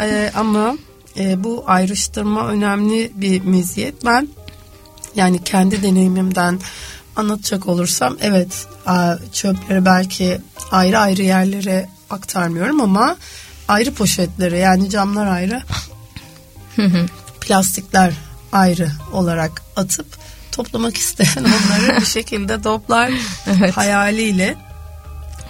Ee, 0.00 0.30
ama 0.34 0.76
e, 1.18 1.44
bu 1.44 1.64
ayrıştırma 1.66 2.48
önemli 2.48 3.12
bir 3.14 3.42
meziyet. 3.42 4.04
Ben 4.04 4.28
yani 5.16 5.44
kendi 5.44 5.82
deneyimimden 5.82 6.58
anlatacak 7.16 7.68
olursam 7.68 8.16
evet 8.20 8.66
çöpleri 9.32 9.84
belki 9.84 10.40
ayrı 10.70 10.98
ayrı 10.98 11.22
yerlere 11.22 11.88
aktarmıyorum 12.10 12.80
ama 12.80 13.16
ayrı 13.68 13.94
poşetlere 13.94 14.58
yani 14.58 14.90
camlar 14.90 15.26
ayrı 15.26 15.62
plastikler 17.40 18.12
ayrı 18.52 18.90
olarak 19.12 19.62
atıp 19.76 20.06
toplamak 20.52 20.96
isteyen 20.96 21.44
onları 21.44 22.00
bir 22.00 22.06
şekilde 22.06 22.62
toplar 22.62 23.10
evet. 23.46 23.76
hayaliyle 23.76 24.56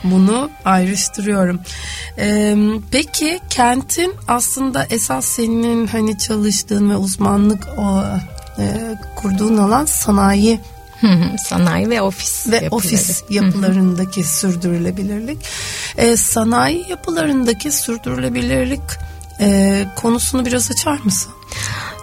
bunu 0.05 0.51
ayrıştırıyorum. 0.65 1.61
Ee, 2.19 2.57
peki 2.91 3.41
kentin 3.51 4.15
aslında 4.29 4.87
esas 4.91 5.25
senin 5.25 5.87
hani 5.87 6.19
çalıştığın 6.19 6.91
ve 6.91 6.97
uzmanlık 6.97 7.69
o 7.79 8.03
e, 8.59 8.97
kurduğun 9.17 9.57
alan 9.57 9.85
sanayi 9.85 10.61
sanayi 11.49 11.91
ve 11.91 12.03
ofis 12.03 12.47
ve 12.51 12.55
yapıları. 12.55 12.75
ofis 12.75 13.23
yapılarındaki 13.31 14.25
sürdürülebilirlik. 14.25 15.39
E, 15.97 16.17
sanayi 16.17 16.87
yapılarındaki 16.89 17.71
sürdürülebilirlik 17.71 18.83
e, 19.41 19.85
konusunu 19.97 20.47
biraz 20.47 20.71
açar 20.71 20.99
mısın? 21.05 21.33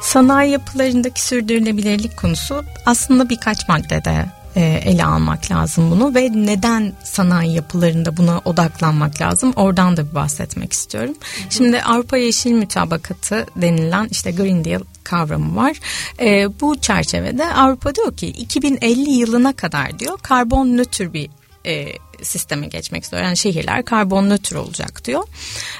Sanayi 0.01 0.51
yapılarındaki 0.51 1.21
sürdürülebilirlik 1.21 2.17
konusu 2.17 2.63
aslında 2.85 3.29
birkaç 3.29 3.67
maddede 3.67 4.25
ele 4.59 5.05
almak 5.05 5.51
lazım 5.51 5.91
bunu 5.91 6.15
ve 6.15 6.29
neden 6.33 6.93
sanayi 7.03 7.53
yapılarında 7.53 8.17
buna 8.17 8.41
odaklanmak 8.45 9.21
lazım 9.21 9.53
oradan 9.55 9.97
da 9.97 10.09
bir 10.09 10.15
bahsetmek 10.15 10.73
istiyorum. 10.73 11.15
Şimdi 11.49 11.81
Avrupa 11.81 12.17
Yeşil 12.17 12.51
Mütabakatı 12.51 13.45
denilen 13.55 14.07
işte 14.11 14.31
Green 14.31 14.65
Deal 14.65 14.81
kavramı 15.03 15.55
var. 15.55 15.77
E, 16.19 16.59
bu 16.61 16.81
çerçevede 16.81 17.53
Avrupa 17.53 17.95
diyor 17.95 18.15
ki 18.17 18.27
2050 18.27 19.09
yılına 19.09 19.53
kadar 19.53 19.99
diyor 19.99 20.17
karbon 20.17 20.77
nötr 20.77 21.13
bir 21.13 21.29
e, 21.65 21.87
sisteme 22.21 22.67
geçmek 22.67 23.03
istiyor. 23.03 23.23
Yani 23.23 23.37
şehirler 23.37 23.85
karbon 23.85 24.29
nötr 24.29 24.55
olacak 24.55 25.05
diyor. 25.05 25.23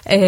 E, 0.05 0.19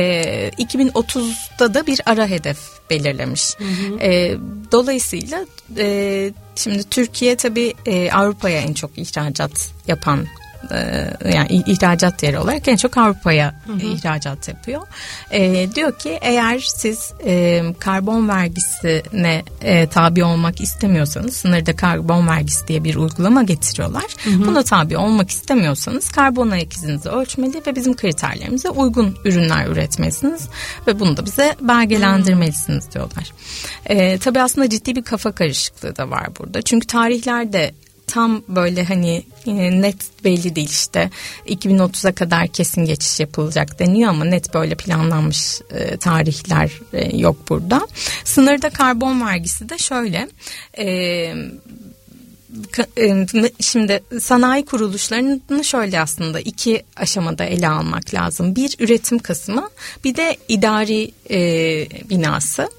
2030'da 0.49 1.73
da 1.73 1.87
bir 1.87 2.01
ara 2.05 2.27
hedef 2.27 2.59
belirlemiş. 2.89 3.55
Hı 3.57 3.63
hı. 3.63 3.99
E, 3.99 4.37
dolayısıyla 4.71 5.45
e, 5.77 6.31
şimdi 6.55 6.83
Türkiye 6.83 7.35
tabii 7.35 7.73
e, 7.85 8.11
Avrupa'ya 8.11 8.61
en 8.61 8.73
çok 8.73 8.97
ihracat 8.97 9.71
yapan 9.87 10.27
yani 11.33 11.63
ihracat 11.67 12.23
yeri 12.23 12.39
olarak 12.39 12.67
en 12.67 12.75
çok 12.75 12.97
Avrupa'ya 12.97 13.55
ihracat 13.81 14.47
yapıyor. 14.47 14.81
E, 15.31 15.67
diyor 15.75 15.99
ki 15.99 16.19
eğer 16.21 16.59
siz 16.59 17.13
e, 17.25 17.63
karbon 17.79 18.29
vergisine 18.29 19.43
e, 19.61 19.87
tabi 19.87 20.23
olmak 20.23 20.61
istemiyorsanız 20.61 21.35
sınırda 21.35 21.75
karbon 21.75 22.27
vergisi 22.27 22.67
diye 22.67 22.83
bir 22.83 22.95
uygulama 22.95 23.43
getiriyorlar. 23.43 24.05
Hı 24.23 24.29
hı. 24.29 24.47
Buna 24.47 24.63
tabi 24.63 24.97
olmak 24.97 25.29
istemiyorsanız 25.29 26.11
karbon 26.11 26.49
ayak 26.49 26.73
izinizi 26.73 27.09
ölçmeli 27.09 27.61
ve 27.67 27.75
bizim 27.75 27.95
kriterlerimize 27.95 28.69
uygun 28.69 29.17
ürünler 29.25 29.67
üretmelisiniz 29.67 30.47
ve 30.87 30.99
bunu 30.99 31.17
da 31.17 31.25
bize 31.25 31.55
belgelendirmelisiniz 31.61 32.91
diyorlar. 32.91 33.31
E, 33.85 34.17
tabii 34.17 34.41
aslında 34.41 34.69
ciddi 34.69 34.95
bir 34.95 35.03
kafa 35.03 35.31
karışıklığı 35.31 35.95
da 35.95 36.09
var 36.09 36.27
burada. 36.39 36.61
Çünkü 36.61 36.87
tarihlerde 36.87 37.73
tam 38.13 38.43
böyle 38.47 38.83
hani 38.83 39.23
e, 39.45 39.81
net 39.81 40.23
belli 40.23 40.55
değil 40.55 40.69
işte 40.69 41.09
2030'a 41.47 42.11
kadar 42.11 42.47
kesin 42.47 42.85
geçiş 42.85 43.19
yapılacak 43.19 43.79
deniyor 43.79 44.09
ama 44.09 44.25
net 44.25 44.53
böyle 44.53 44.75
planlanmış 44.75 45.61
e, 45.71 45.97
tarihler 45.97 46.71
e, 46.93 47.17
yok 47.17 47.35
burada. 47.49 47.87
Sınırda 48.23 48.69
karbon 48.69 49.21
vergisi 49.21 49.69
de 49.69 49.77
şöyle 49.77 50.27
Şimdi 53.59 54.03
sanayi 54.19 54.65
kuruluşlarını 54.65 55.63
şöyle 55.63 56.01
aslında 56.01 56.39
iki 56.39 56.83
aşamada 56.95 57.45
ele 57.45 57.67
almak 57.67 58.13
lazım. 58.13 58.55
Bir 58.55 58.75
üretim 58.79 59.19
kısmı 59.19 59.69
bir 60.03 60.15
de 60.15 60.37
idari 60.47 61.11
e, 61.29 61.39
binası. 62.09 62.69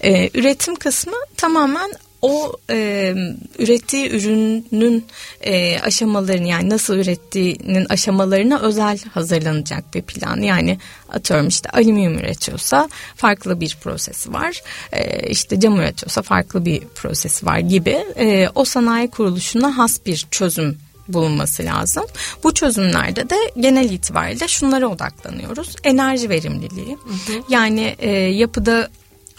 E, 0.00 0.30
üretim 0.34 0.74
kısmı 0.74 1.16
tamamen 1.36 1.90
o 2.24 2.52
e, 2.70 3.14
ürettiği 3.58 4.10
ürünün 4.10 5.06
e, 5.40 5.80
aşamalarını 5.80 6.48
yani 6.48 6.70
nasıl 6.70 6.96
ürettiğinin 6.96 7.86
aşamalarına 7.88 8.58
özel 8.58 8.98
hazırlanacak 9.14 9.94
bir 9.94 10.02
plan. 10.02 10.36
Yani 10.36 10.78
atıyorum 11.08 11.48
işte 11.48 11.70
alüminyum 11.70 12.18
üretiyorsa 12.18 12.88
farklı 13.16 13.60
bir 13.60 13.76
prosesi 13.82 14.32
var. 14.32 14.62
E, 14.92 15.28
işte 15.28 15.60
cam 15.60 15.76
üretiyorsa 15.76 16.22
farklı 16.22 16.64
bir 16.64 16.80
prosesi 16.80 17.46
var 17.46 17.58
gibi 17.58 18.04
e, 18.16 18.48
o 18.54 18.64
sanayi 18.64 19.10
kuruluşuna 19.10 19.78
has 19.78 20.06
bir 20.06 20.26
çözüm 20.30 20.78
bulunması 21.08 21.64
lazım. 21.64 22.04
Bu 22.44 22.54
çözümlerde 22.54 23.30
de 23.30 23.36
genel 23.60 23.90
itibariyle 23.90 24.48
şunlara 24.48 24.86
odaklanıyoruz. 24.86 25.76
Enerji 25.84 26.28
verimliliği. 26.28 26.96
Hı 27.04 27.32
hı. 27.32 27.42
Yani 27.48 27.96
e, 27.98 28.10
yapıda 28.10 28.88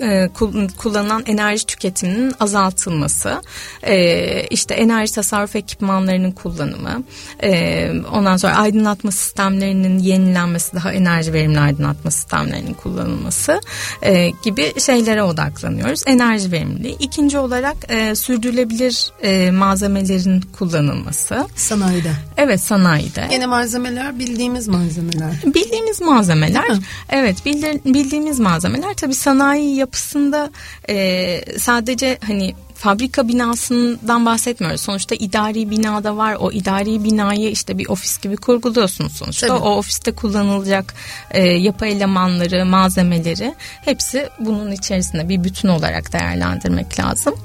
e, 0.01 0.29
kullanılan 0.77 1.23
enerji 1.25 1.65
tüketiminin 1.65 2.33
azaltılması, 2.39 3.41
e, 3.83 4.43
işte 4.47 4.73
enerji 4.73 5.13
tasarruf 5.13 5.55
ekipmanlarının 5.55 6.31
kullanımı, 6.31 7.03
e, 7.43 7.91
ondan 8.11 8.37
sonra 8.37 8.55
aydınlatma 8.55 9.11
sistemlerinin 9.11 9.99
yenilenmesi, 9.99 10.75
daha 10.75 10.91
enerji 10.91 11.33
verimli 11.33 11.59
aydınlatma 11.59 12.11
sistemlerinin 12.11 12.73
kullanılması 12.73 13.61
e, 14.01 14.29
gibi 14.43 14.79
şeylere 14.79 15.23
odaklanıyoruz. 15.23 16.03
Enerji 16.07 16.51
verimliliği. 16.51 16.95
İkinci 16.99 17.37
olarak 17.37 17.77
e, 17.89 18.15
sürdürülebilir 18.15 19.11
e, 19.23 19.51
malzemelerin 19.51 20.41
kullanılması. 20.41 21.47
Sanayide. 21.55 22.11
Evet 22.37 22.61
sanayide. 22.61 23.27
Yine 23.31 23.45
malzemeler 23.45 24.19
bildiğimiz 24.19 24.67
malzemeler. 24.67 25.31
Bildiğimiz 25.45 26.01
malzemeler. 26.01 26.65
Evet 27.09 27.45
bildiğimiz 27.85 28.39
malzemeler 28.39 28.93
tabii 28.93 29.15
sanayi 29.15 29.84
yapısında 29.85 30.49
e, 30.89 31.59
sadece 31.59 32.17
hani 32.27 32.55
fabrika 32.75 33.27
binasından 33.27 34.25
bahsetmiyoruz. 34.25 34.82
Sonuçta 34.82 35.15
idari 35.15 35.70
binada 35.70 36.17
var. 36.17 36.36
O 36.39 36.51
idari 36.51 37.03
binayı 37.03 37.50
işte 37.51 37.77
bir 37.77 37.88
ofis 37.88 38.22
gibi 38.22 38.38
kurguluyorsunuz 38.38 39.11
sonuçta. 39.11 39.48
Tabii. 39.48 39.59
O 39.59 39.70
ofiste 39.70 40.11
kullanılacak 40.11 40.94
e, 41.31 41.44
yapı 41.44 41.85
elemanları, 41.85 42.66
malzemeleri 42.66 43.53
hepsi 43.81 44.29
bunun 44.40 44.72
içerisinde 44.72 45.29
bir 45.29 45.44
bütün 45.44 45.70
olarak 45.70 46.14
değerlendirmek 46.14 47.00
lazım. 47.00 47.35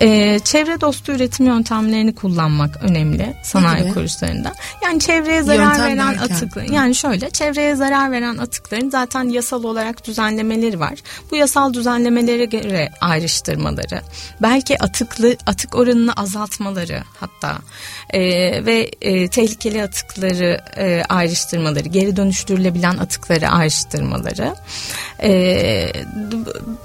E, 0.00 0.38
çevre 0.38 0.80
dostu 0.80 1.12
üretim 1.12 1.46
yöntemlerini 1.46 2.14
kullanmak 2.14 2.76
önemli 2.82 3.36
sanayi 3.42 3.92
kuruluşlarında. 3.92 4.52
Yani 4.84 5.00
çevreye 5.00 5.42
zarar 5.42 5.64
Yöntem 5.64 5.84
veren 5.84 6.18
atıkları. 6.18 6.72
Yani 6.72 6.94
şöyle 6.94 7.30
çevreye 7.30 7.74
zarar 7.74 8.10
veren 8.10 8.36
atıkların 8.36 8.90
zaten 8.90 9.24
yasal 9.24 9.64
olarak 9.64 10.06
düzenlemeleri 10.06 10.80
var. 10.80 10.94
Bu 11.30 11.36
yasal 11.36 11.72
düzenlemelere 11.72 12.44
göre 12.44 12.90
ayrıştırmaları. 13.00 14.00
Belki 14.42 14.65
atıklı 14.74 15.36
atık 15.46 15.74
oranını 15.74 16.12
azaltmaları 16.12 17.02
hatta 17.20 17.58
e, 18.10 18.20
ve 18.66 18.90
e, 19.00 19.28
tehlikeli 19.28 19.82
atıkları 19.82 20.60
e, 20.76 21.02
ayrıştırmaları, 21.08 21.88
geri 21.88 22.16
dönüştürülebilen 22.16 22.96
atıkları 22.96 23.48
ayrıştırmaları 23.48 24.54
e, 25.22 25.92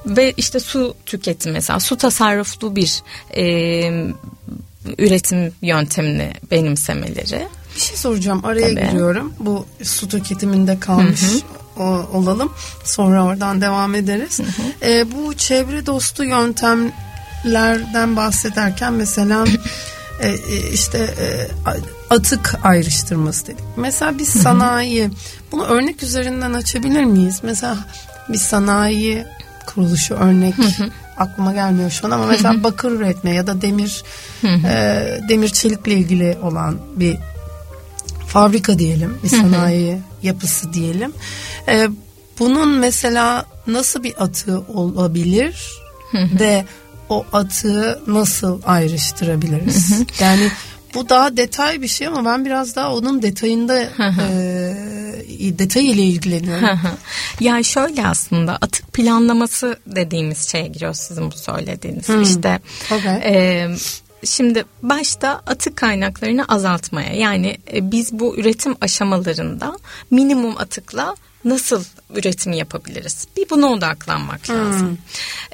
ve 0.05 0.33
işte 0.37 0.59
su 0.59 0.95
tüketimi 1.05 1.53
mesela 1.53 1.79
su 1.79 1.97
tasarruflu 1.97 2.75
bir 2.75 3.03
e, 3.37 3.43
üretim 4.97 5.53
yöntemini 5.61 6.33
benimsemeleri. 6.51 7.47
Bir 7.75 7.81
şey 7.81 7.97
soracağım 7.97 8.45
araya 8.45 8.75
Tabii. 8.75 8.87
giriyorum. 8.87 9.33
Bu 9.39 9.65
su 9.83 10.09
tüketiminde 10.09 10.79
kalmış 10.79 11.21
hı 11.21 11.35
hı 11.35 11.61
olalım. 12.13 12.51
Sonra 12.83 13.25
oradan 13.25 13.61
devam 13.61 13.95
ederiz. 13.95 14.39
Hı 14.39 14.43
hı. 14.43 14.91
E, 14.91 15.11
bu 15.11 15.33
çevre 15.33 15.85
dostu 15.85 16.23
yöntem 16.23 16.91
lerden 17.45 18.15
bahsederken 18.15 18.93
mesela 18.93 19.45
e, 20.19 20.29
e, 20.29 20.71
işte 20.73 20.97
e, 20.97 21.47
atık 22.09 22.55
ayrıştırması 22.63 23.47
dedik. 23.47 23.63
Mesela 23.75 24.17
biz 24.19 24.29
sanayi 24.29 25.09
bunu 25.51 25.63
örnek 25.63 26.03
üzerinden 26.03 26.53
açabilir 26.53 27.03
miyiz? 27.03 27.39
Mesela 27.43 27.77
bir 28.29 28.37
sanayi 28.37 29.25
kuruluşu 29.65 30.13
örnek 30.13 30.55
aklıma 31.17 31.53
gelmiyor 31.53 31.89
şu 31.89 32.07
an 32.07 32.11
ama 32.11 32.25
mesela 32.25 32.63
bakır 32.63 32.91
üretme 32.91 33.33
ya 33.33 33.47
da 33.47 33.61
demir 33.61 34.03
e, 34.43 35.19
demir 35.29 35.49
çelikle 35.49 35.93
ilgili 35.93 36.37
olan 36.41 36.77
bir 36.95 37.17
fabrika 38.27 38.79
diyelim, 38.79 39.17
bir 39.23 39.29
sanayi 39.29 39.99
yapısı 40.23 40.73
diyelim. 40.73 41.13
E, 41.67 41.89
bunun 42.39 42.69
mesela 42.69 43.45
nasıl 43.67 44.03
bir 44.03 44.23
atığı 44.23 44.59
olabilir 44.59 45.81
ve 46.13 46.65
o 47.11 47.25
atığı 47.33 48.01
nasıl 48.07 48.61
ayrıştırabiliriz? 48.65 49.91
Hı 49.91 49.95
hı. 49.95 50.05
Yani 50.19 50.51
bu 50.93 51.09
daha 51.09 51.37
detay 51.37 51.81
bir 51.81 51.87
şey 51.87 52.07
ama 52.07 52.25
ben 52.25 52.45
biraz 52.45 52.75
daha 52.75 52.93
onun 52.93 53.21
detayında 53.21 53.81
e, 53.81 55.59
detay 55.59 55.91
ile 55.91 56.01
ilgileniyorum. 56.01 56.79
yani 57.39 57.63
şöyle 57.63 58.07
aslında 58.07 58.57
atık 58.61 58.93
planlaması 58.93 59.79
dediğimiz 59.87 60.49
şeye 60.51 60.67
giriyor 60.67 60.93
sizin 60.93 61.31
bu 61.31 61.35
söylediğiniz. 61.37 62.09
Hmm. 62.09 62.21
İşte 62.21 62.59
okay. 62.91 63.15
e, 63.15 63.67
Şimdi 64.23 64.65
başta 64.83 65.29
atık 65.47 65.75
kaynaklarını 65.75 66.45
azaltmaya 66.45 67.13
yani 67.13 67.57
e, 67.73 67.91
biz 67.91 68.19
bu 68.19 68.37
üretim 68.37 68.75
aşamalarında 68.81 69.79
minimum 70.11 70.57
atıkla 70.57 71.15
nasıl 71.45 71.83
üretim 72.15 72.53
yapabiliriz? 72.53 73.27
Bir 73.37 73.49
buna 73.49 73.67
odaklanmak 73.67 74.47
hmm. 74.47 74.55
lazım. 74.55 74.97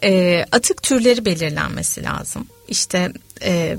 E, 0.03 0.45
atık 0.51 0.83
türleri 0.83 1.25
belirlenmesi 1.25 2.03
lazım. 2.03 2.47
İşte 2.67 3.13
e, 3.41 3.77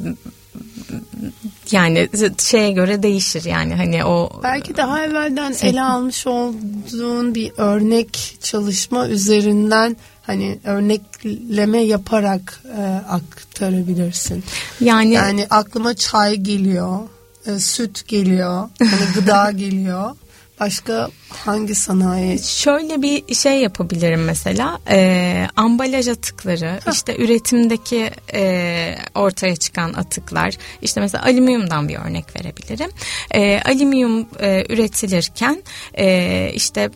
yani 1.71 2.09
şeye 2.39 2.71
göre 2.71 3.03
değişir 3.03 3.45
yani 3.45 3.75
hani 3.75 4.05
o 4.05 4.41
belki 4.43 4.77
daha 4.77 5.05
evvelden 5.05 5.53
şey, 5.53 5.71
ele 5.71 5.83
almış 5.83 6.27
olduğun 6.27 7.35
bir 7.35 7.53
örnek 7.57 8.39
çalışma 8.43 9.09
üzerinden 9.09 9.97
hani 10.23 10.59
örnekleme 10.65 11.79
yaparak 11.79 12.63
e, 12.79 12.83
aktarabilirsin. 13.09 14.45
Yani 14.81 15.15
yani 15.15 15.47
aklıma 15.51 15.95
çay 15.95 16.37
geliyor, 16.37 16.99
e, 17.47 17.59
süt 17.59 18.09
geliyor, 18.09 18.69
hani 18.79 19.13
gıda 19.15 19.51
geliyor. 19.51 20.17
Başka 20.61 21.09
hangi 21.29 21.75
sanayi? 21.75 22.39
Şöyle 22.39 23.03
bir 23.03 23.35
şey 23.35 23.61
yapabilirim 23.61 24.25
mesela. 24.25 24.79
E, 24.91 25.47
ambalaj 25.57 26.09
atıkları, 26.09 26.81
Heh. 26.85 26.93
işte 26.93 27.17
üretimdeki 27.17 28.11
e, 28.35 28.95
ortaya 29.15 29.57
çıkan 29.57 29.93
atıklar. 29.93 30.55
İşte 30.83 31.01
mesela 31.01 31.25
alüminyumdan 31.25 31.89
bir 31.89 31.97
örnek 31.97 32.25
verebilirim. 32.37 32.91
E, 33.31 33.61
alüminyum 33.61 34.27
e, 34.41 34.65
üretilirken 34.69 35.63
e, 35.99 36.51
işte 36.55 36.91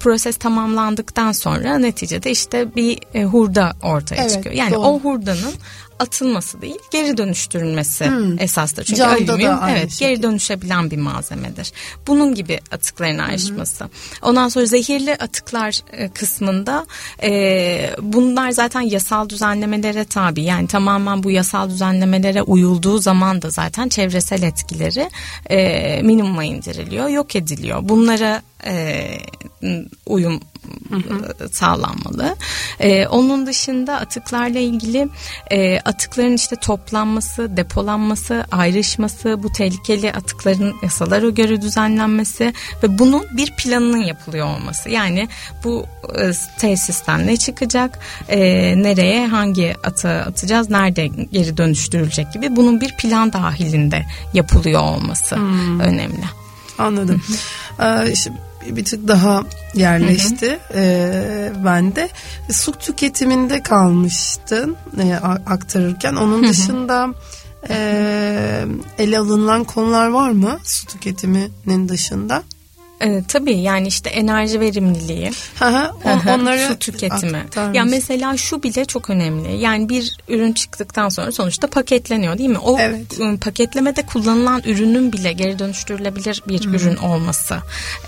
proses 0.00 0.36
tamamlandıktan 0.36 1.32
sonra 1.32 1.78
neticede 1.78 2.30
işte 2.30 2.74
bir 2.76 2.98
e, 3.14 3.24
hurda 3.24 3.72
ortaya 3.82 4.22
evet, 4.22 4.30
çıkıyor. 4.32 4.54
Yani 4.54 4.74
doğru. 4.74 4.86
o 4.86 5.00
hurdanın 5.00 5.54
atılması 5.98 6.62
değil 6.62 6.78
geri 6.90 7.16
dönüştürülmesi 7.16 8.04
Hmm. 8.06 8.38
esastır. 8.38 8.84
Çünkü 8.84 8.98
Camda 8.98 9.26
da 9.28 9.32
alüminyum 9.32 9.58
evet 9.68 9.90
şekilde. 9.90 10.08
geri 10.10 10.22
dönüşebilen 10.22 10.90
bir 10.90 10.96
malzemedir. 10.96 11.72
Bunun 12.06 12.34
gibi 12.34 12.60
atıkların 12.72 13.18
ayrışması. 13.18 13.84
Ondan 14.22 14.48
sonra 14.48 14.66
zehirli 14.66 15.14
atıklar 15.14 15.80
e, 15.92 16.08
kısmında 16.08 16.86
e, 17.22 17.90
bunlar 18.02 18.50
zaten 18.50 18.80
yasal 18.80 19.28
düzenlemelere 19.28 20.04
tabi. 20.04 20.42
Yani 20.42 20.66
tamamen 20.66 21.22
bu 21.22 21.30
yasal 21.30 21.70
düzenlemelere 21.70 22.42
uyulduğu 22.42 22.98
zaman 22.98 23.42
da 23.42 23.50
zaten 23.50 23.88
çevresel 23.88 24.42
etkileri 24.42 25.10
e, 25.50 26.00
minimuma 26.02 26.44
indiriliyor, 26.44 27.08
yok 27.08 27.36
ediliyor. 27.36 27.78
Bunlara 27.82 28.42
e, 28.66 29.18
uyum 30.06 30.40
e, 30.90 31.48
sağlanmalı. 31.48 32.36
E, 32.80 33.06
onun 33.06 33.46
dışında 33.46 33.96
atıklarla 33.96 34.58
ilgili 34.58 35.08
e, 35.50 35.80
atıkların 35.80 36.34
işte 36.34 36.56
toplanması, 36.56 37.56
depolanması, 37.56 38.44
ayrışması, 38.52 39.42
bu 39.42 39.52
tehlikeli 39.52 40.12
atıkların 40.12 40.74
yasalara 40.82 41.30
göre 41.30 41.62
düzenlenmesi 41.62 42.52
ve 42.82 42.98
bunun 42.98 43.26
bir 43.36 43.52
planının 43.56 44.02
yapılıyor 44.02 44.46
olması. 44.46 44.90
Yani 44.90 45.28
bu 45.64 45.86
e, 46.18 46.30
tesisten 46.58 47.26
ne 47.26 47.36
çıkacak, 47.36 47.98
e, 48.28 48.38
nereye, 48.82 49.26
hangi 49.26 49.74
atığı 49.84 50.22
atacağız, 50.22 50.70
nerede 50.70 51.06
geri 51.06 51.56
dönüştürülecek 51.56 52.32
gibi 52.32 52.56
bunun 52.56 52.80
bir 52.80 52.96
plan 52.96 53.32
dahilinde 53.32 54.06
yapılıyor 54.34 54.80
olması 54.82 55.34
önemli. 55.80 56.24
Anladım. 56.78 57.22
Ee, 57.80 58.14
şimdi 58.14 58.38
bir 58.66 58.84
tık 58.84 59.08
daha 59.08 59.42
yerleşti 59.74 60.58
ee, 60.74 61.52
bende. 61.64 62.08
Su 62.50 62.72
tüketiminde 62.72 63.62
kalmıştın 63.62 64.76
e, 65.02 65.14
aktarırken. 65.46 66.14
Onun 66.14 66.48
dışında 66.48 67.08
e, 67.68 68.64
ele 68.98 69.18
alınan 69.18 69.64
konular 69.64 70.08
var 70.08 70.30
mı 70.30 70.58
su 70.64 70.86
tüketiminin 70.86 71.88
dışında? 71.88 72.42
E, 73.02 73.22
tabii 73.28 73.54
yani 73.58 73.88
işte 73.88 74.10
enerji 74.10 74.60
verimliliği, 74.60 75.30
Hı 75.58 75.64
hı, 75.64 75.90
o- 76.04 76.30
onları 76.34 76.66
su 76.68 76.78
tüketimi. 76.78 77.36
aktarmış. 77.38 77.76
Ya 77.78 77.84
mesela 77.84 78.36
şu 78.36 78.62
bile 78.62 78.84
çok 78.84 79.10
önemli. 79.10 79.56
Yani 79.56 79.88
bir 79.88 80.16
ürün 80.28 80.52
çıktıktan 80.52 81.08
sonra 81.08 81.32
sonuçta 81.32 81.66
paketleniyor 81.66 82.38
değil 82.38 82.48
mi? 82.48 82.58
O 82.58 82.78
Evet. 82.80 83.20
ıı, 83.20 83.38
paketlemede 83.38 84.02
kullanılan 84.06 84.62
ürünün 84.64 85.12
bile 85.12 85.32
geri 85.32 85.58
dönüştürülebilir 85.58 86.42
bir 86.48 86.64
ürün 86.68 86.96
olması. 86.96 87.56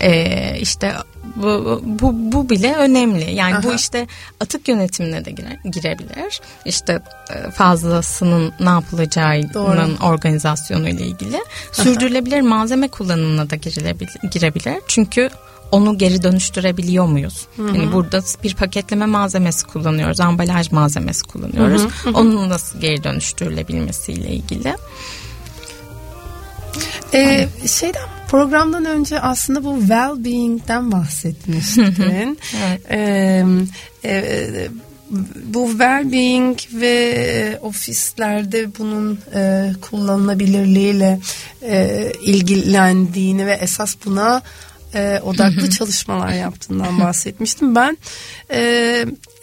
Ee, 0.01 0.57
işte 0.59 0.93
bu, 1.35 1.81
bu 1.85 2.13
bu 2.31 2.49
bile 2.49 2.75
önemli. 2.75 3.31
Yani 3.31 3.63
bu 3.63 3.67
Aha. 3.67 3.75
işte 3.75 4.07
atık 4.39 4.67
yönetimine 4.67 5.25
de 5.25 5.31
gire, 5.31 5.59
girebilir. 5.71 6.41
İşte 6.65 7.01
e, 7.29 7.51
fazlasının 7.51 8.53
ne 8.59 8.69
yapılacağının 8.69 9.53
Doğru. 9.53 10.07
organizasyonu 10.07 10.89
ile 10.89 11.05
ilgili. 11.05 11.37
Sürdürülebilir 11.71 12.41
malzeme 12.41 12.87
kullanımına 12.87 13.49
da 13.49 13.55
girilebilir, 13.55 14.19
girebilir. 14.31 14.75
Çünkü 14.87 15.29
onu 15.71 15.97
geri 15.97 16.23
dönüştürebiliyor 16.23 17.05
muyuz? 17.05 17.47
Yani 17.57 17.93
burada 17.93 18.21
bir 18.43 18.55
paketleme 18.55 19.05
malzemesi 19.05 19.67
kullanıyoruz, 19.67 20.19
ambalaj 20.19 20.71
malzemesi 20.71 21.23
kullanıyoruz. 21.23 21.81
Onun 22.13 22.49
nasıl 22.49 22.79
geri 22.79 23.03
dönüştürülebilmesiyle 23.03 24.29
ilgili. 24.29 24.75
Ee, 27.13 27.47
şeyden 27.67 28.07
programdan 28.27 28.85
önce 28.85 29.19
aslında 29.19 29.63
bu 29.63 29.79
well-being'den 29.79 30.91
bahsetmiştin. 30.91 32.37
Evet. 32.53 32.81
Ee, 32.91 33.45
e, 34.05 34.69
bu 35.45 35.69
well-being 35.71 36.57
ve 36.73 37.59
ofislerde 37.61 38.77
bunun 38.79 39.19
e, 39.35 39.71
kullanılabilirliğiyle 39.81 41.19
e, 41.61 42.11
ilgilendiğini 42.21 43.47
ve 43.47 43.53
esas 43.53 43.95
buna 44.05 44.41
e, 44.93 45.19
odaklı 45.23 45.69
çalışmalar 45.69 46.33
yaptığından 46.33 46.99
bahsetmiştim. 46.99 47.75
Ben 47.75 47.97
e, 48.49 48.59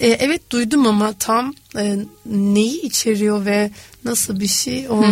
e, 0.01 0.09
evet 0.09 0.51
duydum 0.51 0.87
ama 0.87 1.13
tam 1.13 1.55
e, 1.79 1.97
neyi 2.27 2.83
içeriyor 2.83 3.45
ve 3.45 3.71
nasıl 4.05 4.41
bir 4.41 4.47
şey 4.47 4.89
o, 4.91 5.05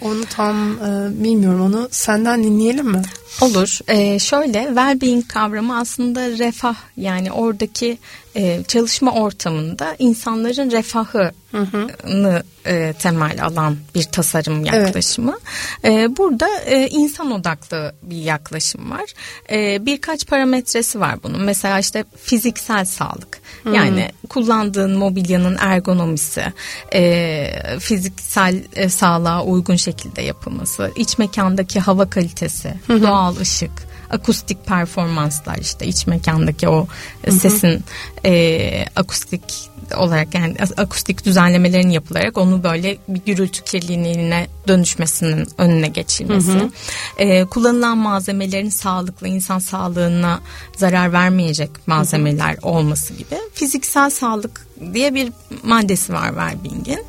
onu 0.00 0.24
tam 0.30 0.72
e, 0.72 1.22
bilmiyorum. 1.24 1.60
Onu 1.60 1.88
senden 1.90 2.44
dinleyelim 2.44 2.86
mi? 2.86 3.02
Olur. 3.40 3.78
Ee, 3.88 4.18
şöyle 4.18 4.58
well-being 4.58 5.28
kavramı 5.28 5.78
aslında 5.78 6.28
refah 6.28 6.76
yani 6.96 7.32
oradaki 7.32 7.98
e, 8.36 8.62
çalışma 8.68 9.12
ortamında 9.12 9.96
insanların 9.98 10.70
refahını 10.70 12.42
e, 12.66 12.94
temel 12.98 13.44
alan 13.44 13.76
bir 13.94 14.02
tasarım 14.02 14.64
yaklaşımı. 14.64 15.38
E, 15.84 16.16
burada 16.16 16.48
e, 16.64 16.88
insan 16.88 17.30
odaklı 17.30 17.94
bir 18.02 18.16
yaklaşım 18.16 18.90
var. 18.90 19.12
E, 19.50 19.86
birkaç 19.86 20.26
parametresi 20.26 21.00
var 21.00 21.22
bunun. 21.22 21.42
Mesela 21.42 21.78
işte 21.78 22.04
fiziksel 22.22 22.84
sağlık. 22.84 23.38
Yani 23.74 24.10
kullandığın 24.28 24.96
mobilyanın 24.96 25.56
ergonomisi, 26.06 26.42
e, 26.94 27.78
fiziksel 27.80 28.62
e, 28.76 28.88
sağlığa 28.88 29.44
uygun 29.44 29.76
şekilde 29.76 30.22
yapılması, 30.22 30.92
iç 30.96 31.18
mekandaki 31.18 31.80
hava 31.80 32.10
kalitesi, 32.10 32.74
doğal 32.88 33.36
ışık, 33.36 33.72
akustik 34.10 34.66
performanslar 34.66 35.56
işte 35.56 35.86
iç 35.86 36.06
mekandaki 36.06 36.68
o 36.68 36.86
e, 37.24 37.30
sesin 37.30 37.84
e, 38.24 38.84
akustik 38.96 39.42
olarak 39.96 40.34
yani 40.34 40.54
akustik 40.76 41.24
düzenlemelerin 41.24 41.90
yapılarak 41.90 42.38
onu 42.38 42.62
böyle 42.62 42.98
bir 43.08 43.20
gürültü 43.26 43.64
kirliliğine 43.64 44.46
dönüşmesinin 44.68 45.48
önüne 45.58 45.88
geçilmesi. 45.88 46.70
E, 47.18 47.44
kullanılan 47.44 47.98
malzemelerin 47.98 48.68
sağlıklı 48.68 49.28
insan 49.28 49.58
sağlığına 49.58 50.40
zarar 50.76 51.12
vermeyecek 51.12 51.70
malzemeler 51.86 52.56
olması 52.62 53.14
gibi. 53.14 53.36
Fiziksel 53.56 54.10
sağlık 54.10 54.66
diye 54.94 55.14
bir 55.14 55.32
maddesi 55.62 56.12
var 56.12 56.26
Wellbeing'in. 56.28 57.04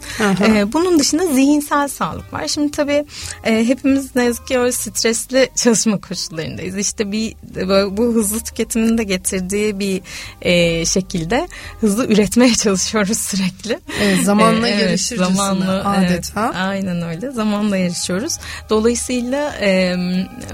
E, 0.56 0.74
bunun 0.74 1.00
dışında 1.00 1.26
zihinsel 1.34 1.88
sağlık 1.88 2.34
var. 2.34 2.48
Şimdi 2.48 2.72
tabii 2.72 3.06
e, 3.44 3.68
hepimiz 3.68 4.16
ne 4.16 4.24
yazık 4.24 4.48
ki 4.48 4.60
öyle 4.60 4.72
stresli 4.72 5.50
çalışma 5.56 6.02
koşullarındayız. 6.02 6.78
İşte 6.78 7.12
bir 7.12 7.36
böyle 7.56 7.98
bu 7.98 8.04
hızlı 8.04 8.40
tüketimin 8.40 8.98
de 8.98 9.04
getirdiği 9.04 9.80
bir 9.80 10.02
e, 10.42 10.86
şekilde 10.86 11.48
hızlı 11.82 12.06
üretmeye 12.08 12.54
çalışıyoruz 12.64 13.18
sürekli. 13.20 13.80
Evet, 14.02 14.24
zamanla 14.24 14.68
E, 14.68 14.72
evet, 14.72 14.82
yarışırcasına 14.82 15.36
zamanla, 15.36 15.90
adeta. 15.92 16.46
evet, 16.46 16.56
aynen 16.56 17.02
öyle. 17.02 17.32
Zamanla 17.32 17.78
yarışıyoruz. 17.78 18.38
Dolayısıyla 18.70 19.56
e, 19.62 19.96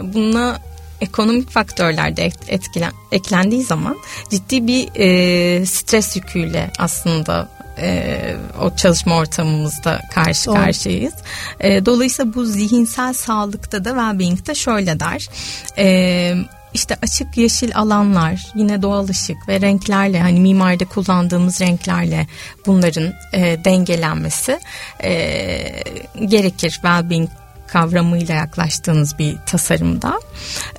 buna 0.01 0.59
ekonomik 1.01 1.49
faktörler 1.49 2.17
de 2.17 2.25
et- 2.25 2.45
etkilen, 2.47 2.91
eklendiği 3.11 3.63
zaman 3.63 3.97
ciddi 4.29 4.67
bir 4.67 4.89
e, 4.95 5.65
stres 5.65 6.15
yüküyle 6.15 6.71
aslında 6.79 7.49
e, 7.77 8.17
o 8.61 8.75
çalışma 8.75 9.15
ortamımızda 9.15 10.01
karşı 10.13 10.45
Doğru. 10.45 10.55
karşıyayız. 10.55 11.13
E, 11.59 11.85
dolayısıyla 11.85 12.33
bu 12.33 12.45
zihinsel 12.45 13.13
sağlıkta 13.13 13.85
da 13.85 13.89
well-being'de 13.89 14.55
şöyle 14.55 14.99
der. 14.99 15.27
E, 15.77 16.35
işte 16.73 16.97
açık 17.01 17.37
yeşil 17.37 17.77
alanlar, 17.77 18.47
yine 18.55 18.81
doğal 18.81 19.07
ışık 19.07 19.37
ve 19.47 19.61
renklerle 19.61 20.21
hani 20.21 20.39
mimaride 20.39 20.85
kullandığımız 20.85 21.61
renklerle 21.61 22.27
bunların 22.65 23.13
e, 23.33 23.63
dengelenmesi 23.65 24.59
e, 25.03 25.11
gerekir 26.25 26.79
well-being 26.83 27.27
kavramıyla 27.73 28.35
yaklaştığınız 28.35 29.19
bir 29.19 29.37
tasarımda. 29.45 30.19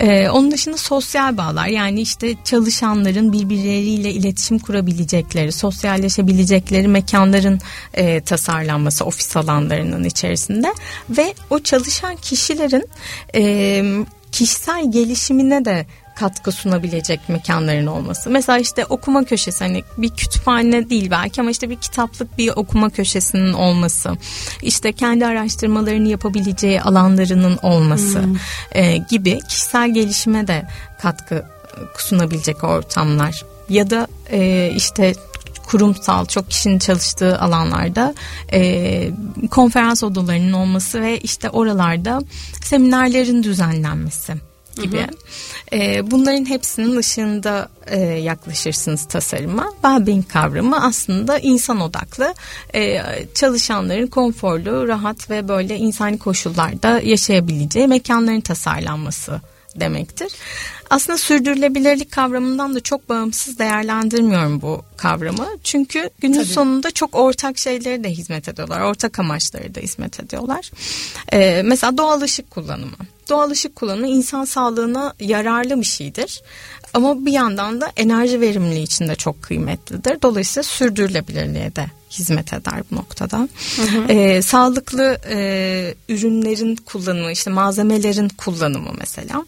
Ee, 0.00 0.28
onun 0.28 0.50
dışında 0.50 0.76
sosyal 0.76 1.36
bağlar 1.36 1.66
yani 1.66 2.00
işte 2.00 2.34
çalışanların 2.44 3.32
birbirleriyle 3.32 4.10
iletişim 4.10 4.58
kurabilecekleri, 4.58 5.52
sosyalleşebilecekleri 5.52 6.88
mekanların 6.88 7.60
e, 7.94 8.20
tasarlanması 8.20 9.04
ofis 9.04 9.36
alanlarının 9.36 10.04
içerisinde 10.04 10.74
ve 11.10 11.34
o 11.50 11.60
çalışan 11.60 12.16
kişilerin 12.16 12.88
e, 13.34 13.82
kişisel 14.32 14.92
gelişimine 14.92 15.64
de 15.64 15.86
katkı 16.14 16.52
sunabilecek 16.52 17.28
mekanların 17.28 17.86
olması. 17.86 18.30
Mesela 18.30 18.58
işte 18.58 18.84
okuma 18.84 19.24
köşesi 19.24 19.64
hani 19.64 19.84
bir 19.98 20.10
kütüphane 20.10 20.90
değil 20.90 21.10
belki 21.10 21.40
ama 21.40 21.50
işte 21.50 21.70
bir 21.70 21.76
kitaplık 21.76 22.38
bir 22.38 22.52
okuma 22.56 22.90
köşesinin 22.90 23.52
olması. 23.52 24.12
İşte 24.62 24.92
kendi 24.92 25.26
araştırmalarını 25.26 26.08
yapabileceği 26.08 26.82
alanlarının 26.82 27.58
olması 27.62 28.24
e, 28.72 28.96
gibi 28.96 29.40
kişisel 29.48 29.94
gelişime 29.94 30.46
de 30.46 30.68
katkı 31.02 31.44
sunabilecek 31.98 32.64
ortamlar. 32.64 33.44
Ya 33.68 33.90
da 33.90 34.06
e, 34.30 34.70
işte 34.76 35.14
kurumsal 35.66 36.26
çok 36.26 36.50
kişinin 36.50 36.78
çalıştığı 36.78 37.38
alanlarda 37.38 38.14
e, 38.52 39.10
konferans 39.50 40.02
odalarının 40.02 40.52
olması 40.52 41.02
ve 41.02 41.18
işte 41.18 41.50
oralarda 41.50 42.22
seminerlerin 42.62 43.42
düzenlenmesi 43.42 44.34
gibi. 44.76 44.98
Hı 44.98 45.02
hı. 45.02 45.80
E, 45.80 46.10
bunların 46.10 46.44
hepsinin 46.44 46.96
ışığında 46.96 47.68
e, 47.86 48.00
yaklaşırsınız 48.00 49.08
tasarıma. 49.08 49.70
Wellbeing 49.72 50.28
kavramı 50.28 50.84
aslında 50.84 51.38
insan 51.38 51.80
odaklı, 51.80 52.34
e, 52.74 53.00
çalışanların 53.34 54.06
konforlu, 54.06 54.88
rahat 54.88 55.30
ve 55.30 55.48
böyle 55.48 55.76
insani 55.76 56.18
koşullarda 56.18 57.00
yaşayabileceği 57.00 57.86
mekanların 57.86 58.40
tasarlanması 58.40 59.40
demektir. 59.80 60.32
Aslında 60.90 61.18
sürdürülebilirlik 61.18 62.12
kavramından 62.12 62.74
da 62.74 62.80
çok 62.80 63.08
bağımsız 63.08 63.58
değerlendirmiyorum 63.58 64.62
bu 64.62 64.82
kavramı. 64.96 65.46
Çünkü 65.64 66.10
günün 66.20 66.34
Tabii. 66.34 66.44
sonunda 66.44 66.90
çok 66.90 67.14
ortak 67.14 67.58
şeyleri 67.58 68.04
de 68.04 68.10
hizmet 68.10 68.48
ediyorlar. 68.48 68.80
Ortak 68.80 69.18
amaçları 69.18 69.74
da 69.74 69.80
hizmet 69.80 70.20
ediyorlar. 70.20 70.70
Ee, 71.32 71.62
mesela 71.64 71.98
doğal 71.98 72.20
ışık 72.20 72.50
kullanımı. 72.50 72.96
Doğal 73.28 73.50
ışık 73.50 73.76
kullanımı 73.76 74.06
insan 74.06 74.44
sağlığına 74.44 75.14
yararlı 75.20 75.80
bir 75.80 75.86
şeydir. 75.86 76.42
Ama 76.94 77.26
bir 77.26 77.32
yandan 77.32 77.80
da 77.80 77.92
enerji 77.96 78.40
verimliliği 78.40 78.82
için 78.82 79.08
de 79.08 79.14
çok 79.14 79.42
kıymetlidir. 79.42 80.22
Dolayısıyla 80.22 80.62
sürdürülebilirliğe 80.62 81.76
de 81.76 81.86
hizmet 82.18 82.52
eder 82.52 82.82
bu 82.90 82.96
noktada. 82.96 83.48
Hı 83.76 83.82
hı. 83.82 84.12
E, 84.12 84.42
sağlıklı 84.42 85.18
e, 85.30 85.94
ürünlerin 86.08 86.76
kullanımı, 86.76 87.32
işte 87.32 87.50
malzemelerin 87.50 88.28
kullanımı 88.28 88.90
mesela. 88.98 89.44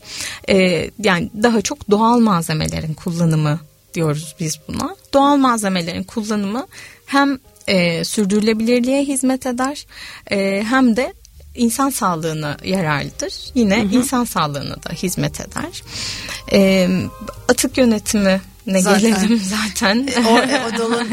E, 0.49 0.91
yani 0.99 1.31
daha 1.43 1.63
çok 1.63 1.91
doğal 1.91 2.19
malzemelerin 2.19 2.95
kullanımı 2.95 3.61
diyoruz 3.95 4.35
biz 4.41 4.59
buna. 4.69 4.97
Doğal 5.15 5.37
malzemelerin 5.37 6.03
kullanımı 6.03 6.67
hem 7.07 7.39
e, 7.67 8.05
sürdürülebilirliğe 8.05 9.05
hizmet 9.05 9.47
eder 9.47 9.87
e, 10.31 10.65
hem 10.69 10.97
de 10.97 11.15
insan 11.55 11.91
sağlığına 11.91 12.57
yararlıdır. 12.65 13.35
Yine 13.55 13.83
hı 13.83 13.89
hı. 13.89 13.95
insan 13.95 14.25
sağlığına 14.25 14.83
da 14.83 14.93
hizmet 14.93 15.41
eder. 15.41 15.83
E, 16.53 16.89
atık 17.49 17.79
yönetimi 17.79 18.41
ne 18.67 18.83
zaten. 18.83 19.01
gelelim 19.01 19.41
zaten. 19.69 20.09
E, 20.17 20.29
o, 20.29 20.39
e, 20.39 20.63
o 20.67 20.79
dolan, 20.79 21.05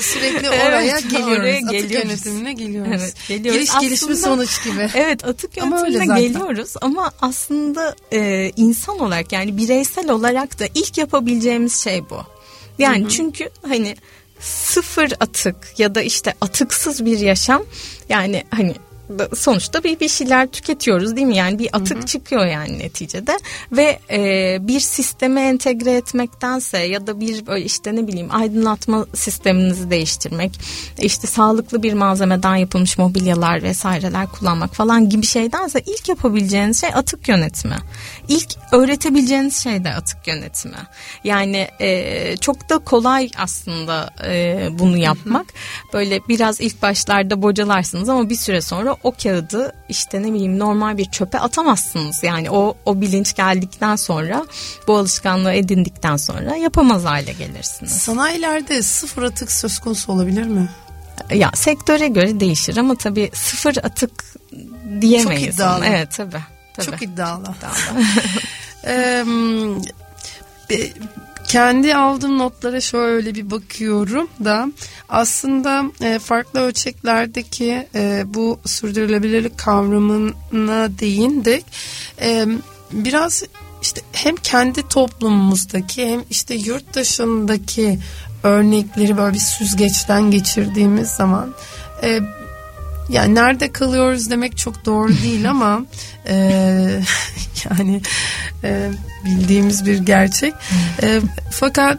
sürekli 0.00 0.48
oraya 0.48 0.82
evet, 0.82 1.02
geliyoruz. 1.10 1.38
Oraya 1.38 1.56
atık 1.58 1.70
geliyoruz. 1.70 2.08
yönetimine 2.08 2.52
geliyoruz. 2.52 2.92
Evet, 3.02 3.14
geliyoruz. 3.28 3.58
Geliş 3.58 3.70
aslında, 3.70 3.84
gelişme 3.84 4.16
sonuç 4.16 4.64
gibi. 4.64 4.88
Evet 4.94 5.24
atık 5.24 5.56
yönetimine 5.56 6.20
geliyoruz 6.20 6.74
ama 6.80 7.12
aslında 7.20 7.96
e, 8.12 8.52
insan 8.56 8.98
olarak 8.98 9.32
yani 9.32 9.56
bireysel 9.56 10.10
olarak 10.10 10.60
da 10.60 10.66
ilk 10.74 10.98
yapabileceğimiz 10.98 11.76
şey 11.76 12.10
bu. 12.10 12.20
Yani 12.78 13.00
Hı-hı. 13.00 13.08
çünkü 13.08 13.50
hani 13.68 13.96
sıfır 14.40 15.12
atık 15.20 15.56
ya 15.78 15.94
da 15.94 16.02
işte 16.02 16.34
atıksız 16.40 17.04
bir 17.04 17.18
yaşam 17.18 17.62
yani 18.08 18.44
hani 18.50 18.74
sonuçta 19.36 19.84
bir 19.84 20.00
bir 20.00 20.08
şeyler 20.08 20.46
tüketiyoruz 20.46 21.16
değil 21.16 21.26
mi? 21.26 21.36
Yani 21.36 21.58
bir 21.58 21.68
atık 21.72 21.96
hı 21.96 22.02
hı. 22.02 22.06
çıkıyor 22.06 22.46
yani 22.46 22.78
neticede 22.78 23.38
ve 23.72 23.98
e, 24.10 24.58
bir 24.60 24.80
sisteme 24.80 25.40
entegre 25.40 25.92
etmektense 25.92 26.78
ya 26.78 27.06
da 27.06 27.20
bir 27.20 27.46
böyle 27.46 27.64
işte 27.64 27.96
ne 27.96 28.06
bileyim 28.06 28.28
aydınlatma 28.30 29.06
sisteminizi 29.14 29.90
değiştirmek, 29.90 30.60
işte 30.98 31.26
sağlıklı 31.26 31.82
bir 31.82 31.92
malzemeden 31.92 32.56
yapılmış 32.56 32.98
mobilyalar 32.98 33.62
vesaireler 33.62 34.26
kullanmak 34.26 34.74
falan 34.74 35.08
gibi 35.08 35.26
şeydense 35.26 35.80
ilk 35.80 36.08
yapabileceğiniz 36.08 36.80
şey 36.80 36.90
atık 36.94 37.28
yönetimi. 37.28 37.76
İlk 38.28 38.48
öğretebileceğiniz 38.72 39.56
şey 39.56 39.84
de 39.84 39.94
atık 39.94 40.26
yönetimi. 40.26 40.76
Yani 41.24 41.68
e, 41.80 42.36
çok 42.36 42.68
da 42.68 42.78
kolay 42.78 43.30
aslında 43.38 44.10
e, 44.26 44.68
bunu 44.78 44.96
yapmak. 44.96 45.46
Hı 45.46 45.52
hı. 45.88 45.92
Böyle 45.92 46.20
biraz 46.28 46.60
ilk 46.60 46.82
başlarda 46.82 47.42
bocalarsınız 47.42 48.08
ama 48.08 48.30
bir 48.30 48.34
süre 48.34 48.60
sonra 48.60 48.96
o 49.02 49.12
kağıdı 49.22 49.72
işte 49.88 50.22
ne 50.22 50.32
bileyim 50.32 50.58
normal 50.58 50.98
bir 50.98 51.04
çöpe 51.04 51.38
atamazsınız. 51.38 52.22
Yani 52.22 52.50
o 52.50 52.76
o 52.86 53.00
bilinç 53.00 53.34
geldikten 53.34 53.96
sonra 53.96 54.46
bu 54.86 54.96
alışkanlığı 54.96 55.52
edindikten 55.52 56.16
sonra 56.16 56.56
yapamaz 56.56 57.04
hale 57.04 57.32
gelirsiniz. 57.32 57.92
Sanayilerde 57.92 58.82
sıfır 58.82 59.22
atık 59.22 59.52
söz 59.52 59.78
konusu 59.78 60.12
olabilir 60.12 60.46
mi? 60.46 60.68
Ya 61.30 61.50
sektöre 61.54 62.08
göre 62.08 62.40
değişir 62.40 62.76
ama 62.76 62.94
tabii 62.94 63.30
sıfır 63.34 63.76
atık 63.76 64.24
diyemeyiz. 65.00 65.44
Çok 65.46 65.54
iddialı. 65.54 65.84
Evet 65.86 66.08
tabii. 66.16 66.42
tabii. 66.74 66.86
Çok 66.86 67.02
iddialı. 67.02 67.42
iddialı. 67.42 68.04
kendi 71.50 71.94
aldığım 71.94 72.38
notlara 72.38 72.80
şöyle 72.80 73.34
bir 73.34 73.50
bakıyorum 73.50 74.28
da 74.44 74.68
aslında 75.08 75.84
e, 76.00 76.18
farklı 76.18 76.60
ölçeklerdeki 76.60 77.88
e, 77.94 78.22
bu 78.26 78.60
sürdürülebilirlik 78.66 79.58
kavramına 79.58 80.98
değindik. 80.98 81.64
E, 82.20 82.46
biraz 82.92 83.42
işte 83.82 84.00
hem 84.12 84.36
kendi 84.36 84.88
toplumumuzdaki 84.88 86.06
hem 86.06 86.22
işte 86.30 86.54
yurt 86.54 86.94
dışındaki 86.94 87.98
örnekleri 88.42 89.16
böyle 89.16 89.34
bir 89.34 89.38
süzgeçten 89.38 90.30
geçirdiğimiz 90.30 91.08
zaman 91.08 91.54
e, 92.02 92.20
yani 93.08 93.34
nerede 93.34 93.72
kalıyoruz 93.72 94.30
demek 94.30 94.58
çok 94.58 94.84
doğru 94.84 95.12
değil 95.22 95.50
ama 95.50 95.82
e, 96.28 96.34
yani 97.70 98.02
e, 98.64 98.90
bildiğimiz 99.24 99.86
bir 99.86 99.98
gerçek. 99.98 100.54
E, 101.02 101.20
fakat 101.50 101.98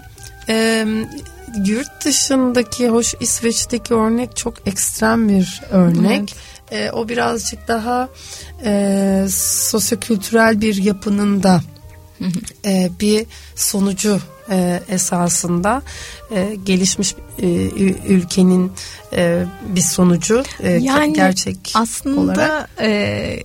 e, 0.49 0.85
yurt 1.65 2.05
dışındaki 2.05 2.89
hoş 2.89 3.13
İsveç'teki 3.19 3.93
örnek 3.93 4.35
çok 4.35 4.67
ekstrem 4.67 5.29
bir 5.29 5.61
örnek. 5.71 6.35
Evet. 6.71 6.81
E, 6.81 6.91
o 6.91 7.09
birazcık 7.09 7.67
daha 7.67 8.09
e, 8.65 9.25
sosyokültürel 9.29 10.61
bir 10.61 10.75
yapının 10.75 11.43
da 11.43 11.61
e, 12.65 12.89
bir 12.99 13.25
sonucu 13.55 14.19
e, 14.49 14.81
esasında 14.89 15.81
e, 16.31 16.57
gelişmiş 16.63 17.15
e, 17.41 17.47
ülkenin 18.07 18.71
e, 19.13 19.45
bir 19.67 19.81
sonucu 19.81 20.43
e, 20.59 20.71
yani 20.71 21.13
gerçek 21.13 21.71
aslında 21.73 22.21
olarak. 22.21 22.69
E, 22.79 23.43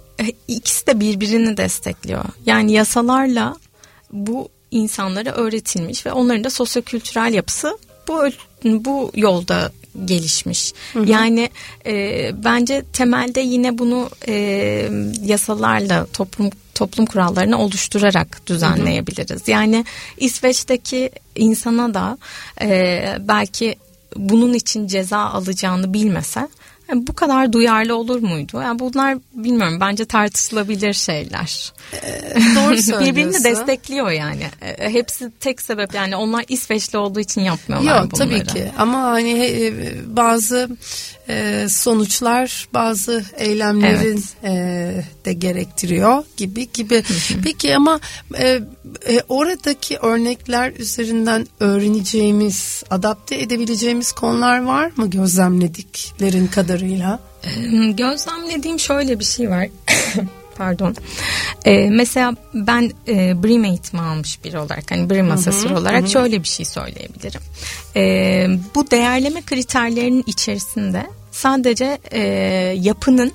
ikisi 0.49 0.87
de 0.87 1.01
birbirini 1.01 1.57
destekliyor. 1.57 2.25
Yani 2.47 2.73
yasalarla 2.73 3.57
bu 4.13 4.49
insanlara 4.71 5.33
öğretilmiş 5.33 6.07
ve 6.07 6.13
onların 6.13 6.45
da 6.45 6.51
sosyokültürel 6.51 7.35
yapısı 7.35 7.79
bu 8.09 8.23
bu 8.65 9.13
yolda 9.15 9.73
gelişmiş. 10.05 10.73
Hı 10.93 10.99
hı. 10.99 11.11
Yani 11.11 11.51
e, 11.87 12.31
bence 12.45 12.85
temelde 12.93 13.41
yine 13.41 13.79
bunu 13.79 14.11
e, 14.29 14.35
yasalarla 15.23 16.07
toplum 16.13 16.51
toplum 16.75 17.07
kurallarını 17.07 17.59
oluşturarak 17.59 18.47
düzenleyebiliriz. 18.47 19.41
Hı 19.41 19.47
hı. 19.47 19.51
Yani 19.51 19.85
İsveç'teki 20.17 21.11
insana 21.37 21.95
da 21.95 22.19
e, 22.63 23.01
belki 23.21 23.77
bunun 24.17 24.55
için 24.55 24.87
ceza 24.87 25.19
alacağını 25.19 25.95
bilmese 25.95 26.49
yani 26.89 27.07
bu 27.07 27.13
kadar 27.13 27.53
duyarlı 27.53 27.97
olur 27.97 28.23
muydu? 28.23 28.61
Yani 28.63 28.79
bunlar 28.79 29.19
bilmiyorum 29.35 29.81
bence 29.81 30.05
tartışılabilir 30.05 30.93
şeyler. 30.93 31.73
Ee, 31.93 32.35
doğru 32.35 32.77
söylüyorsun. 32.83 33.01
Birbirini 33.01 33.45
destekliyor 33.45 34.11
yani. 34.11 34.47
Ee, 34.63 34.91
hepsi 34.91 35.31
tek 35.41 35.63
sebep 35.63 35.95
yani 35.95 36.17
onlar 36.17 36.45
İsveçli 36.49 36.99
olduğu 36.99 37.21
için 37.21 37.41
yapmıyorlar 37.41 38.03
Yok, 38.03 38.13
bunları. 38.13 38.29
Tabii 38.29 38.45
ki 38.47 38.71
ama 38.79 39.03
hani 39.03 39.31
e, 39.31 39.73
bazı 40.17 40.69
e, 41.29 41.67
sonuçlar 41.69 42.69
bazı 42.75 43.25
eylemlerin 43.37 44.25
evet. 44.43 45.05
e, 45.25 45.25
de 45.25 45.33
gerektiriyor 45.33 46.25
gibi 46.37 46.73
gibi. 46.73 47.03
Peki 47.45 47.77
ama 47.77 48.01
e, 48.39 48.61
e, 49.09 49.23
oradaki 49.29 49.99
örnekler 49.99 50.73
üzerinden 50.79 51.47
öğreneceğimiz, 51.61 52.83
adapte 52.91 53.37
edebileceğimiz 53.37 54.13
konular 54.13 54.63
var 54.63 54.93
mı 54.97 55.11
gözlemlediklerin 55.11 56.47
kadarıyla? 56.77 57.19
Gözlemlediğim 57.97 58.79
şöyle 58.79 59.19
bir 59.19 59.25
şey 59.25 59.51
var. 59.51 59.69
pardon. 60.57 60.95
Ee, 61.65 61.91
mesela 61.91 62.35
ben 62.55 62.93
e, 63.09 63.43
BRIM 63.43 63.65
eğitimi 63.65 64.03
almış 64.03 64.45
biri 64.45 64.59
olarak 64.59 64.91
hani 64.91 65.11
BRIM 65.11 65.31
asesör 65.31 65.71
olarak 65.71 66.05
hı. 66.05 66.09
şöyle 66.09 66.43
bir 66.43 66.49
şey 66.49 66.67
söyleyebilirim. 66.67 67.41
Ee, 67.97 68.47
bu 68.75 68.91
değerleme 68.91 69.43
kriterlerinin 69.43 70.25
içerisinde 70.27 71.07
sadece 71.33 71.99
e, 72.11 72.21
yapının 72.81 73.33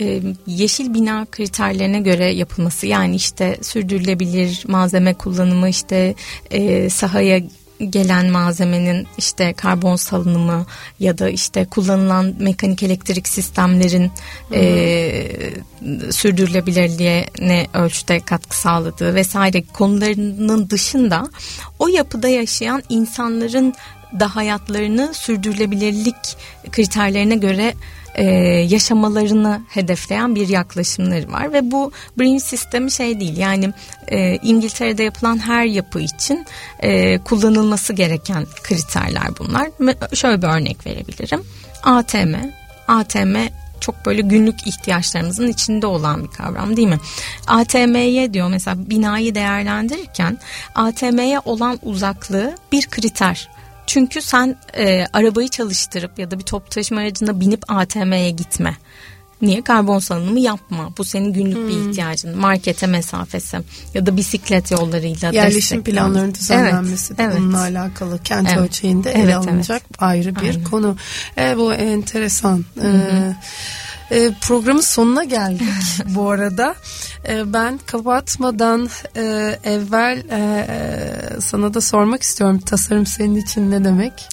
e, 0.00 0.20
yeşil 0.46 0.94
bina 0.94 1.26
kriterlerine 1.32 2.00
göre 2.00 2.32
yapılması 2.32 2.86
yani 2.86 3.16
işte 3.16 3.56
sürdürülebilir 3.62 4.64
malzeme 4.68 5.14
kullanımı 5.14 5.68
işte 5.68 6.14
e, 6.50 6.90
sahaya 6.90 7.40
gelen 7.78 8.30
malzemenin 8.30 9.06
işte 9.18 9.52
karbon 9.52 9.96
salınımı 9.96 10.66
ya 11.00 11.18
da 11.18 11.28
işte 11.28 11.64
kullanılan 11.64 12.34
mekanik 12.38 12.82
elektrik 12.82 13.28
sistemlerin 13.28 14.10
e, 14.52 15.22
sürdürülebilirliğe 16.10 17.26
ne 17.40 17.66
ölçüde 17.74 18.20
katkı 18.20 18.56
sağladığı 18.56 19.14
vesaire 19.14 19.62
konularının 19.72 20.70
dışında 20.70 21.30
o 21.78 21.88
yapıda 21.88 22.28
yaşayan 22.28 22.82
insanların 22.88 23.74
da 24.20 24.36
hayatlarını 24.36 25.14
sürdürülebilirlik 25.14 26.36
kriterlerine 26.72 27.36
göre 27.36 27.74
e, 28.16 28.24
yaşamalarını 28.68 29.62
hedefleyen 29.68 30.34
bir 30.34 30.48
yaklaşımları 30.48 31.32
var 31.32 31.52
ve 31.52 31.70
bu 31.70 31.92
Breen 32.18 32.38
sistemi 32.38 32.90
şey 32.90 33.20
değil 33.20 33.36
yani 33.36 33.72
e, 34.08 34.36
İngiltere'de 34.36 35.02
yapılan 35.02 35.38
her 35.38 35.64
yapı 35.64 36.00
için 36.00 36.46
e, 36.80 37.18
kullanılması 37.18 37.92
gereken 37.92 38.46
kriterler 38.62 39.28
bunlar. 39.38 39.68
Şöyle 40.14 40.42
bir 40.42 40.46
örnek 40.46 40.86
verebilirim. 40.86 41.42
ATM, 41.82 42.34
ATM 42.88 43.36
çok 43.80 44.06
böyle 44.06 44.20
günlük 44.20 44.66
ihtiyaçlarımızın 44.66 45.48
içinde 45.48 45.86
olan 45.86 46.24
bir 46.24 46.28
kavram 46.28 46.76
değil 46.76 46.88
mi? 46.88 46.98
ATM'ye 47.46 48.34
diyor 48.34 48.48
mesela 48.48 48.90
binayı 48.90 49.34
değerlendirirken 49.34 50.38
ATM'ye 50.74 51.40
olan 51.44 51.78
uzaklığı 51.82 52.54
bir 52.72 52.86
kriter. 52.86 53.55
Çünkü 53.86 54.22
sen 54.22 54.56
e, 54.76 55.06
arabayı 55.12 55.48
çalıştırıp 55.48 56.18
ya 56.18 56.30
da 56.30 56.38
bir 56.38 56.44
top 56.44 56.70
taşıma 56.70 57.00
aracına 57.00 57.40
binip 57.40 57.62
ATM'ye 57.68 58.30
gitme. 58.30 58.76
Niye 59.42 59.62
karbon 59.62 59.98
salınımı 59.98 60.40
yapma? 60.40 60.90
Bu 60.98 61.04
senin 61.04 61.32
günlük 61.32 61.56
hmm. 61.56 61.68
bir 61.68 61.90
ihtiyacın. 61.90 62.38
Markete 62.38 62.86
mesafesi 62.86 63.58
ya 63.94 64.06
da 64.06 64.16
bisiklet 64.16 64.70
yollarıyla 64.70 65.30
Yerleşim 65.32 65.84
planlarının 65.84 66.34
düzenlenmesi 66.34 67.14
evet, 67.14 67.18
de 67.18 67.22
evet. 67.22 67.38
bununla 67.38 67.60
alakalı. 67.60 68.22
Kent 68.22 68.48
evet. 68.48 68.58
ölçeğinde 68.58 69.10
ele 69.10 69.22
evet, 69.22 69.34
alınacak 69.34 69.82
evet. 69.90 70.02
ayrı 70.02 70.36
bir 70.36 70.40
Aynen. 70.40 70.64
konu. 70.64 70.96
E, 71.38 71.56
bu 71.56 71.74
enteresan. 71.74 72.64
Hı 72.74 72.80
-hı. 72.80 73.30
E, 73.30 73.36
e, 74.10 74.30
programın 74.40 74.80
sonuna 74.80 75.24
geldik 75.24 75.68
bu 76.06 76.30
arada. 76.30 76.74
E, 77.28 77.52
ben 77.52 77.78
kapatmadan 77.86 78.88
e, 79.16 79.22
evvel 79.64 80.18
e, 80.30 80.66
sana 81.40 81.74
da 81.74 81.80
sormak 81.80 82.22
istiyorum. 82.22 82.58
Tasarım 82.58 83.06
senin 83.06 83.36
için 83.36 83.70
ne 83.70 83.84
demek? 83.84 84.28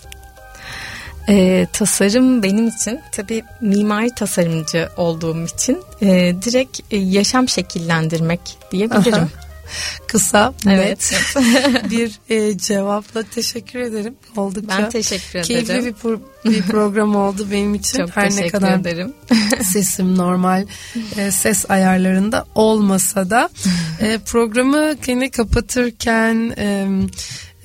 E, 1.29 1.67
tasarım 1.73 2.43
benim 2.43 2.67
için 2.67 3.01
tabii 3.11 3.43
mimari 3.61 4.15
tasarımcı 4.15 4.89
olduğum 4.97 5.45
için 5.45 5.81
e, 6.01 6.35
direkt 6.45 6.79
e, 6.91 6.97
yaşam 6.97 7.49
şekillendirmek 7.49 8.41
diyebilirim. 8.71 9.13
Aha. 9.13 9.52
Kısa, 10.07 10.53
evet. 10.67 11.13
bir 11.89 12.19
e, 12.29 12.57
cevapla 12.57 13.23
teşekkür 13.23 13.79
ederim. 13.79 14.15
Oldukça 14.37 14.77
ben 14.79 14.89
teşekkür 14.89 15.39
ederim. 15.39 15.43
Keyifli 15.43 15.85
bir, 15.85 15.93
pro- 15.93 16.19
bir 16.45 16.61
program 16.61 17.15
oldu 17.15 17.47
benim 17.51 17.75
için. 17.75 17.97
Çok 17.99 18.15
Her 18.17 18.29
teşekkür 18.29 18.45
ne 18.45 18.49
kadar 18.49 18.79
ederim. 18.79 19.13
sesim 19.63 20.17
normal 20.17 20.65
e, 21.17 21.31
ses 21.31 21.69
ayarlarında 21.69 22.45
olmasa 22.55 23.29
da 23.29 23.49
e, 24.01 24.17
programı 24.25 24.93
yine 25.07 25.29
kapatırken 25.31 26.53
e, 26.57 26.87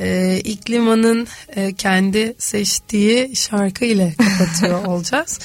e, 0.00 0.40
İklima'nın 0.44 1.26
e, 1.56 1.74
kendi 1.74 2.34
seçtiği 2.38 3.36
şarkı 3.36 3.84
ile 3.84 4.14
kapatıyor 4.18 4.84
olacağız. 4.84 5.38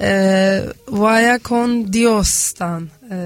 E, 0.00 0.62
Vaya 0.88 1.38
con 1.44 1.92
Dios'tan 1.92 2.88
e, 3.10 3.16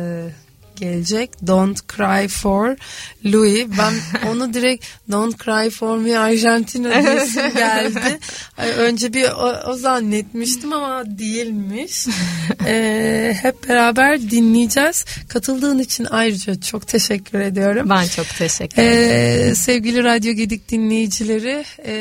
gelecek. 0.77 1.31
Don't 1.47 1.89
Cry 1.89 2.29
for 2.29 2.77
Louis. 3.25 3.67
Ben 3.79 3.95
onu 4.31 4.55
direkt 4.55 4.85
Don't 5.11 5.45
Cry 5.45 5.71
for 5.71 5.99
Me 5.99 6.19
Argentina 6.19 7.03
diyesim 7.03 7.55
geldi. 7.57 8.19
Önce 8.79 9.13
bir 9.13 9.25
o, 9.25 9.71
o 9.71 9.75
zannetmiştim 9.75 10.73
ama 10.73 11.19
değilmiş. 11.19 12.07
Ee, 12.67 13.37
hep 13.43 13.69
beraber 13.69 14.31
dinleyeceğiz. 14.31 15.05
Katıldığın 15.29 15.79
için 15.79 16.07
ayrıca 16.11 16.61
çok 16.61 16.89
teşekkür 16.89 17.41
ediyorum. 17.41 17.91
Ben 17.91 18.07
çok 18.07 18.29
teşekkür 18.29 18.83
ederim. 18.83 19.51
Ee, 19.51 19.55
sevgili 19.55 20.05
Radyo 20.05 20.33
Gedik 20.33 20.69
dinleyicileri 20.69 21.65
e, 21.87 21.95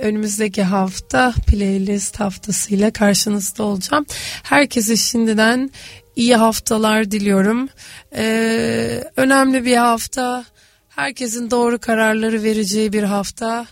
önümüzdeki 0.00 0.62
hafta 0.62 1.34
playlist 1.46 2.20
haftasıyla 2.20 2.90
karşınızda 2.90 3.62
olacağım. 3.62 4.06
Herkese 4.42 4.96
şimdiden 4.96 5.70
iyi 6.16 6.36
haftalar 6.36 7.10
diliyorum. 7.10 7.68
Ee, 8.16 9.04
önemli 9.16 9.64
bir 9.64 9.76
hafta. 9.76 10.44
Herkesin 10.88 11.50
doğru 11.50 11.78
kararları 11.78 12.42
vereceği 12.42 12.92
bir 12.92 13.02
hafta. 13.02 13.66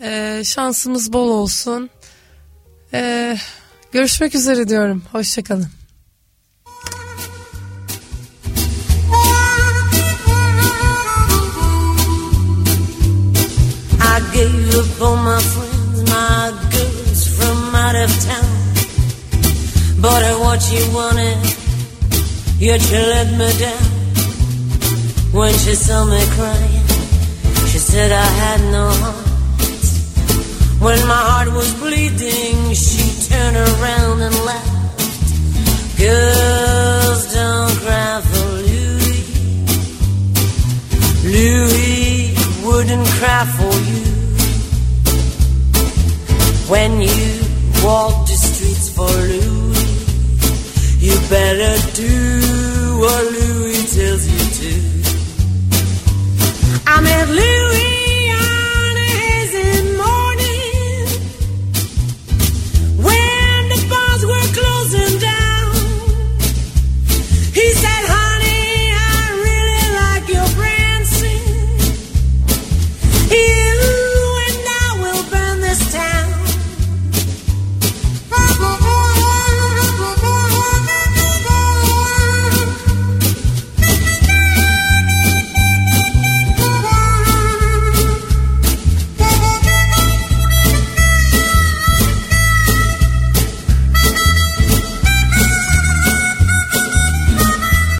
Ee, 0.00 0.42
şansımız 0.44 1.12
bol 1.12 1.28
olsun. 1.28 1.90
Ee, 2.94 3.36
görüşmek 3.92 4.34
üzere 4.34 4.68
diyorum. 4.68 5.02
Hoşçakalın. 5.12 5.68
But 20.06 20.22
I 20.22 20.38
what 20.38 20.72
you 20.72 20.84
wanted 20.92 21.65
Yet 22.58 22.80
you 22.90 22.98
let 22.98 23.30
me 23.32 23.58
down. 23.58 23.96
When 25.32 25.52
she 25.52 25.74
saw 25.74 26.06
me 26.06 26.18
crying 26.36 26.86
She 27.68 27.78
said 27.78 28.10
I 28.10 28.28
had 28.42 28.60
no 28.72 28.88
heart. 28.88 29.26
When 30.80 30.98
my 31.06 31.22
heart 31.28 31.52
was 31.52 31.74
bleeding 31.74 32.72
She 32.72 33.28
turned 33.28 33.56
around 33.56 34.22
and 34.22 34.34
laughed. 34.48 34.98
Girls 35.98 37.34
don't 37.34 37.76
cry 37.84 38.22
for 38.30 38.48
Louis. 38.70 39.24
Louis 41.36 42.34
wouldn't 42.64 43.06
cry 43.18 43.44
for 43.58 43.74
you. 43.90 44.04
When 46.72 47.00
you 47.02 47.28
walk 47.84 48.26
the 48.26 48.32
streets 48.32 48.88
for 48.96 49.12
Louis 49.12 49.76
You 51.00 51.14
better 51.28 51.74
do 51.94 52.35
what 53.06 53.24
Louis 53.30 53.84
tells 53.94 54.26
you 54.32 54.42
to. 54.58 54.72
I 56.88 57.00
met 57.02 57.28
Louis. 57.28 57.85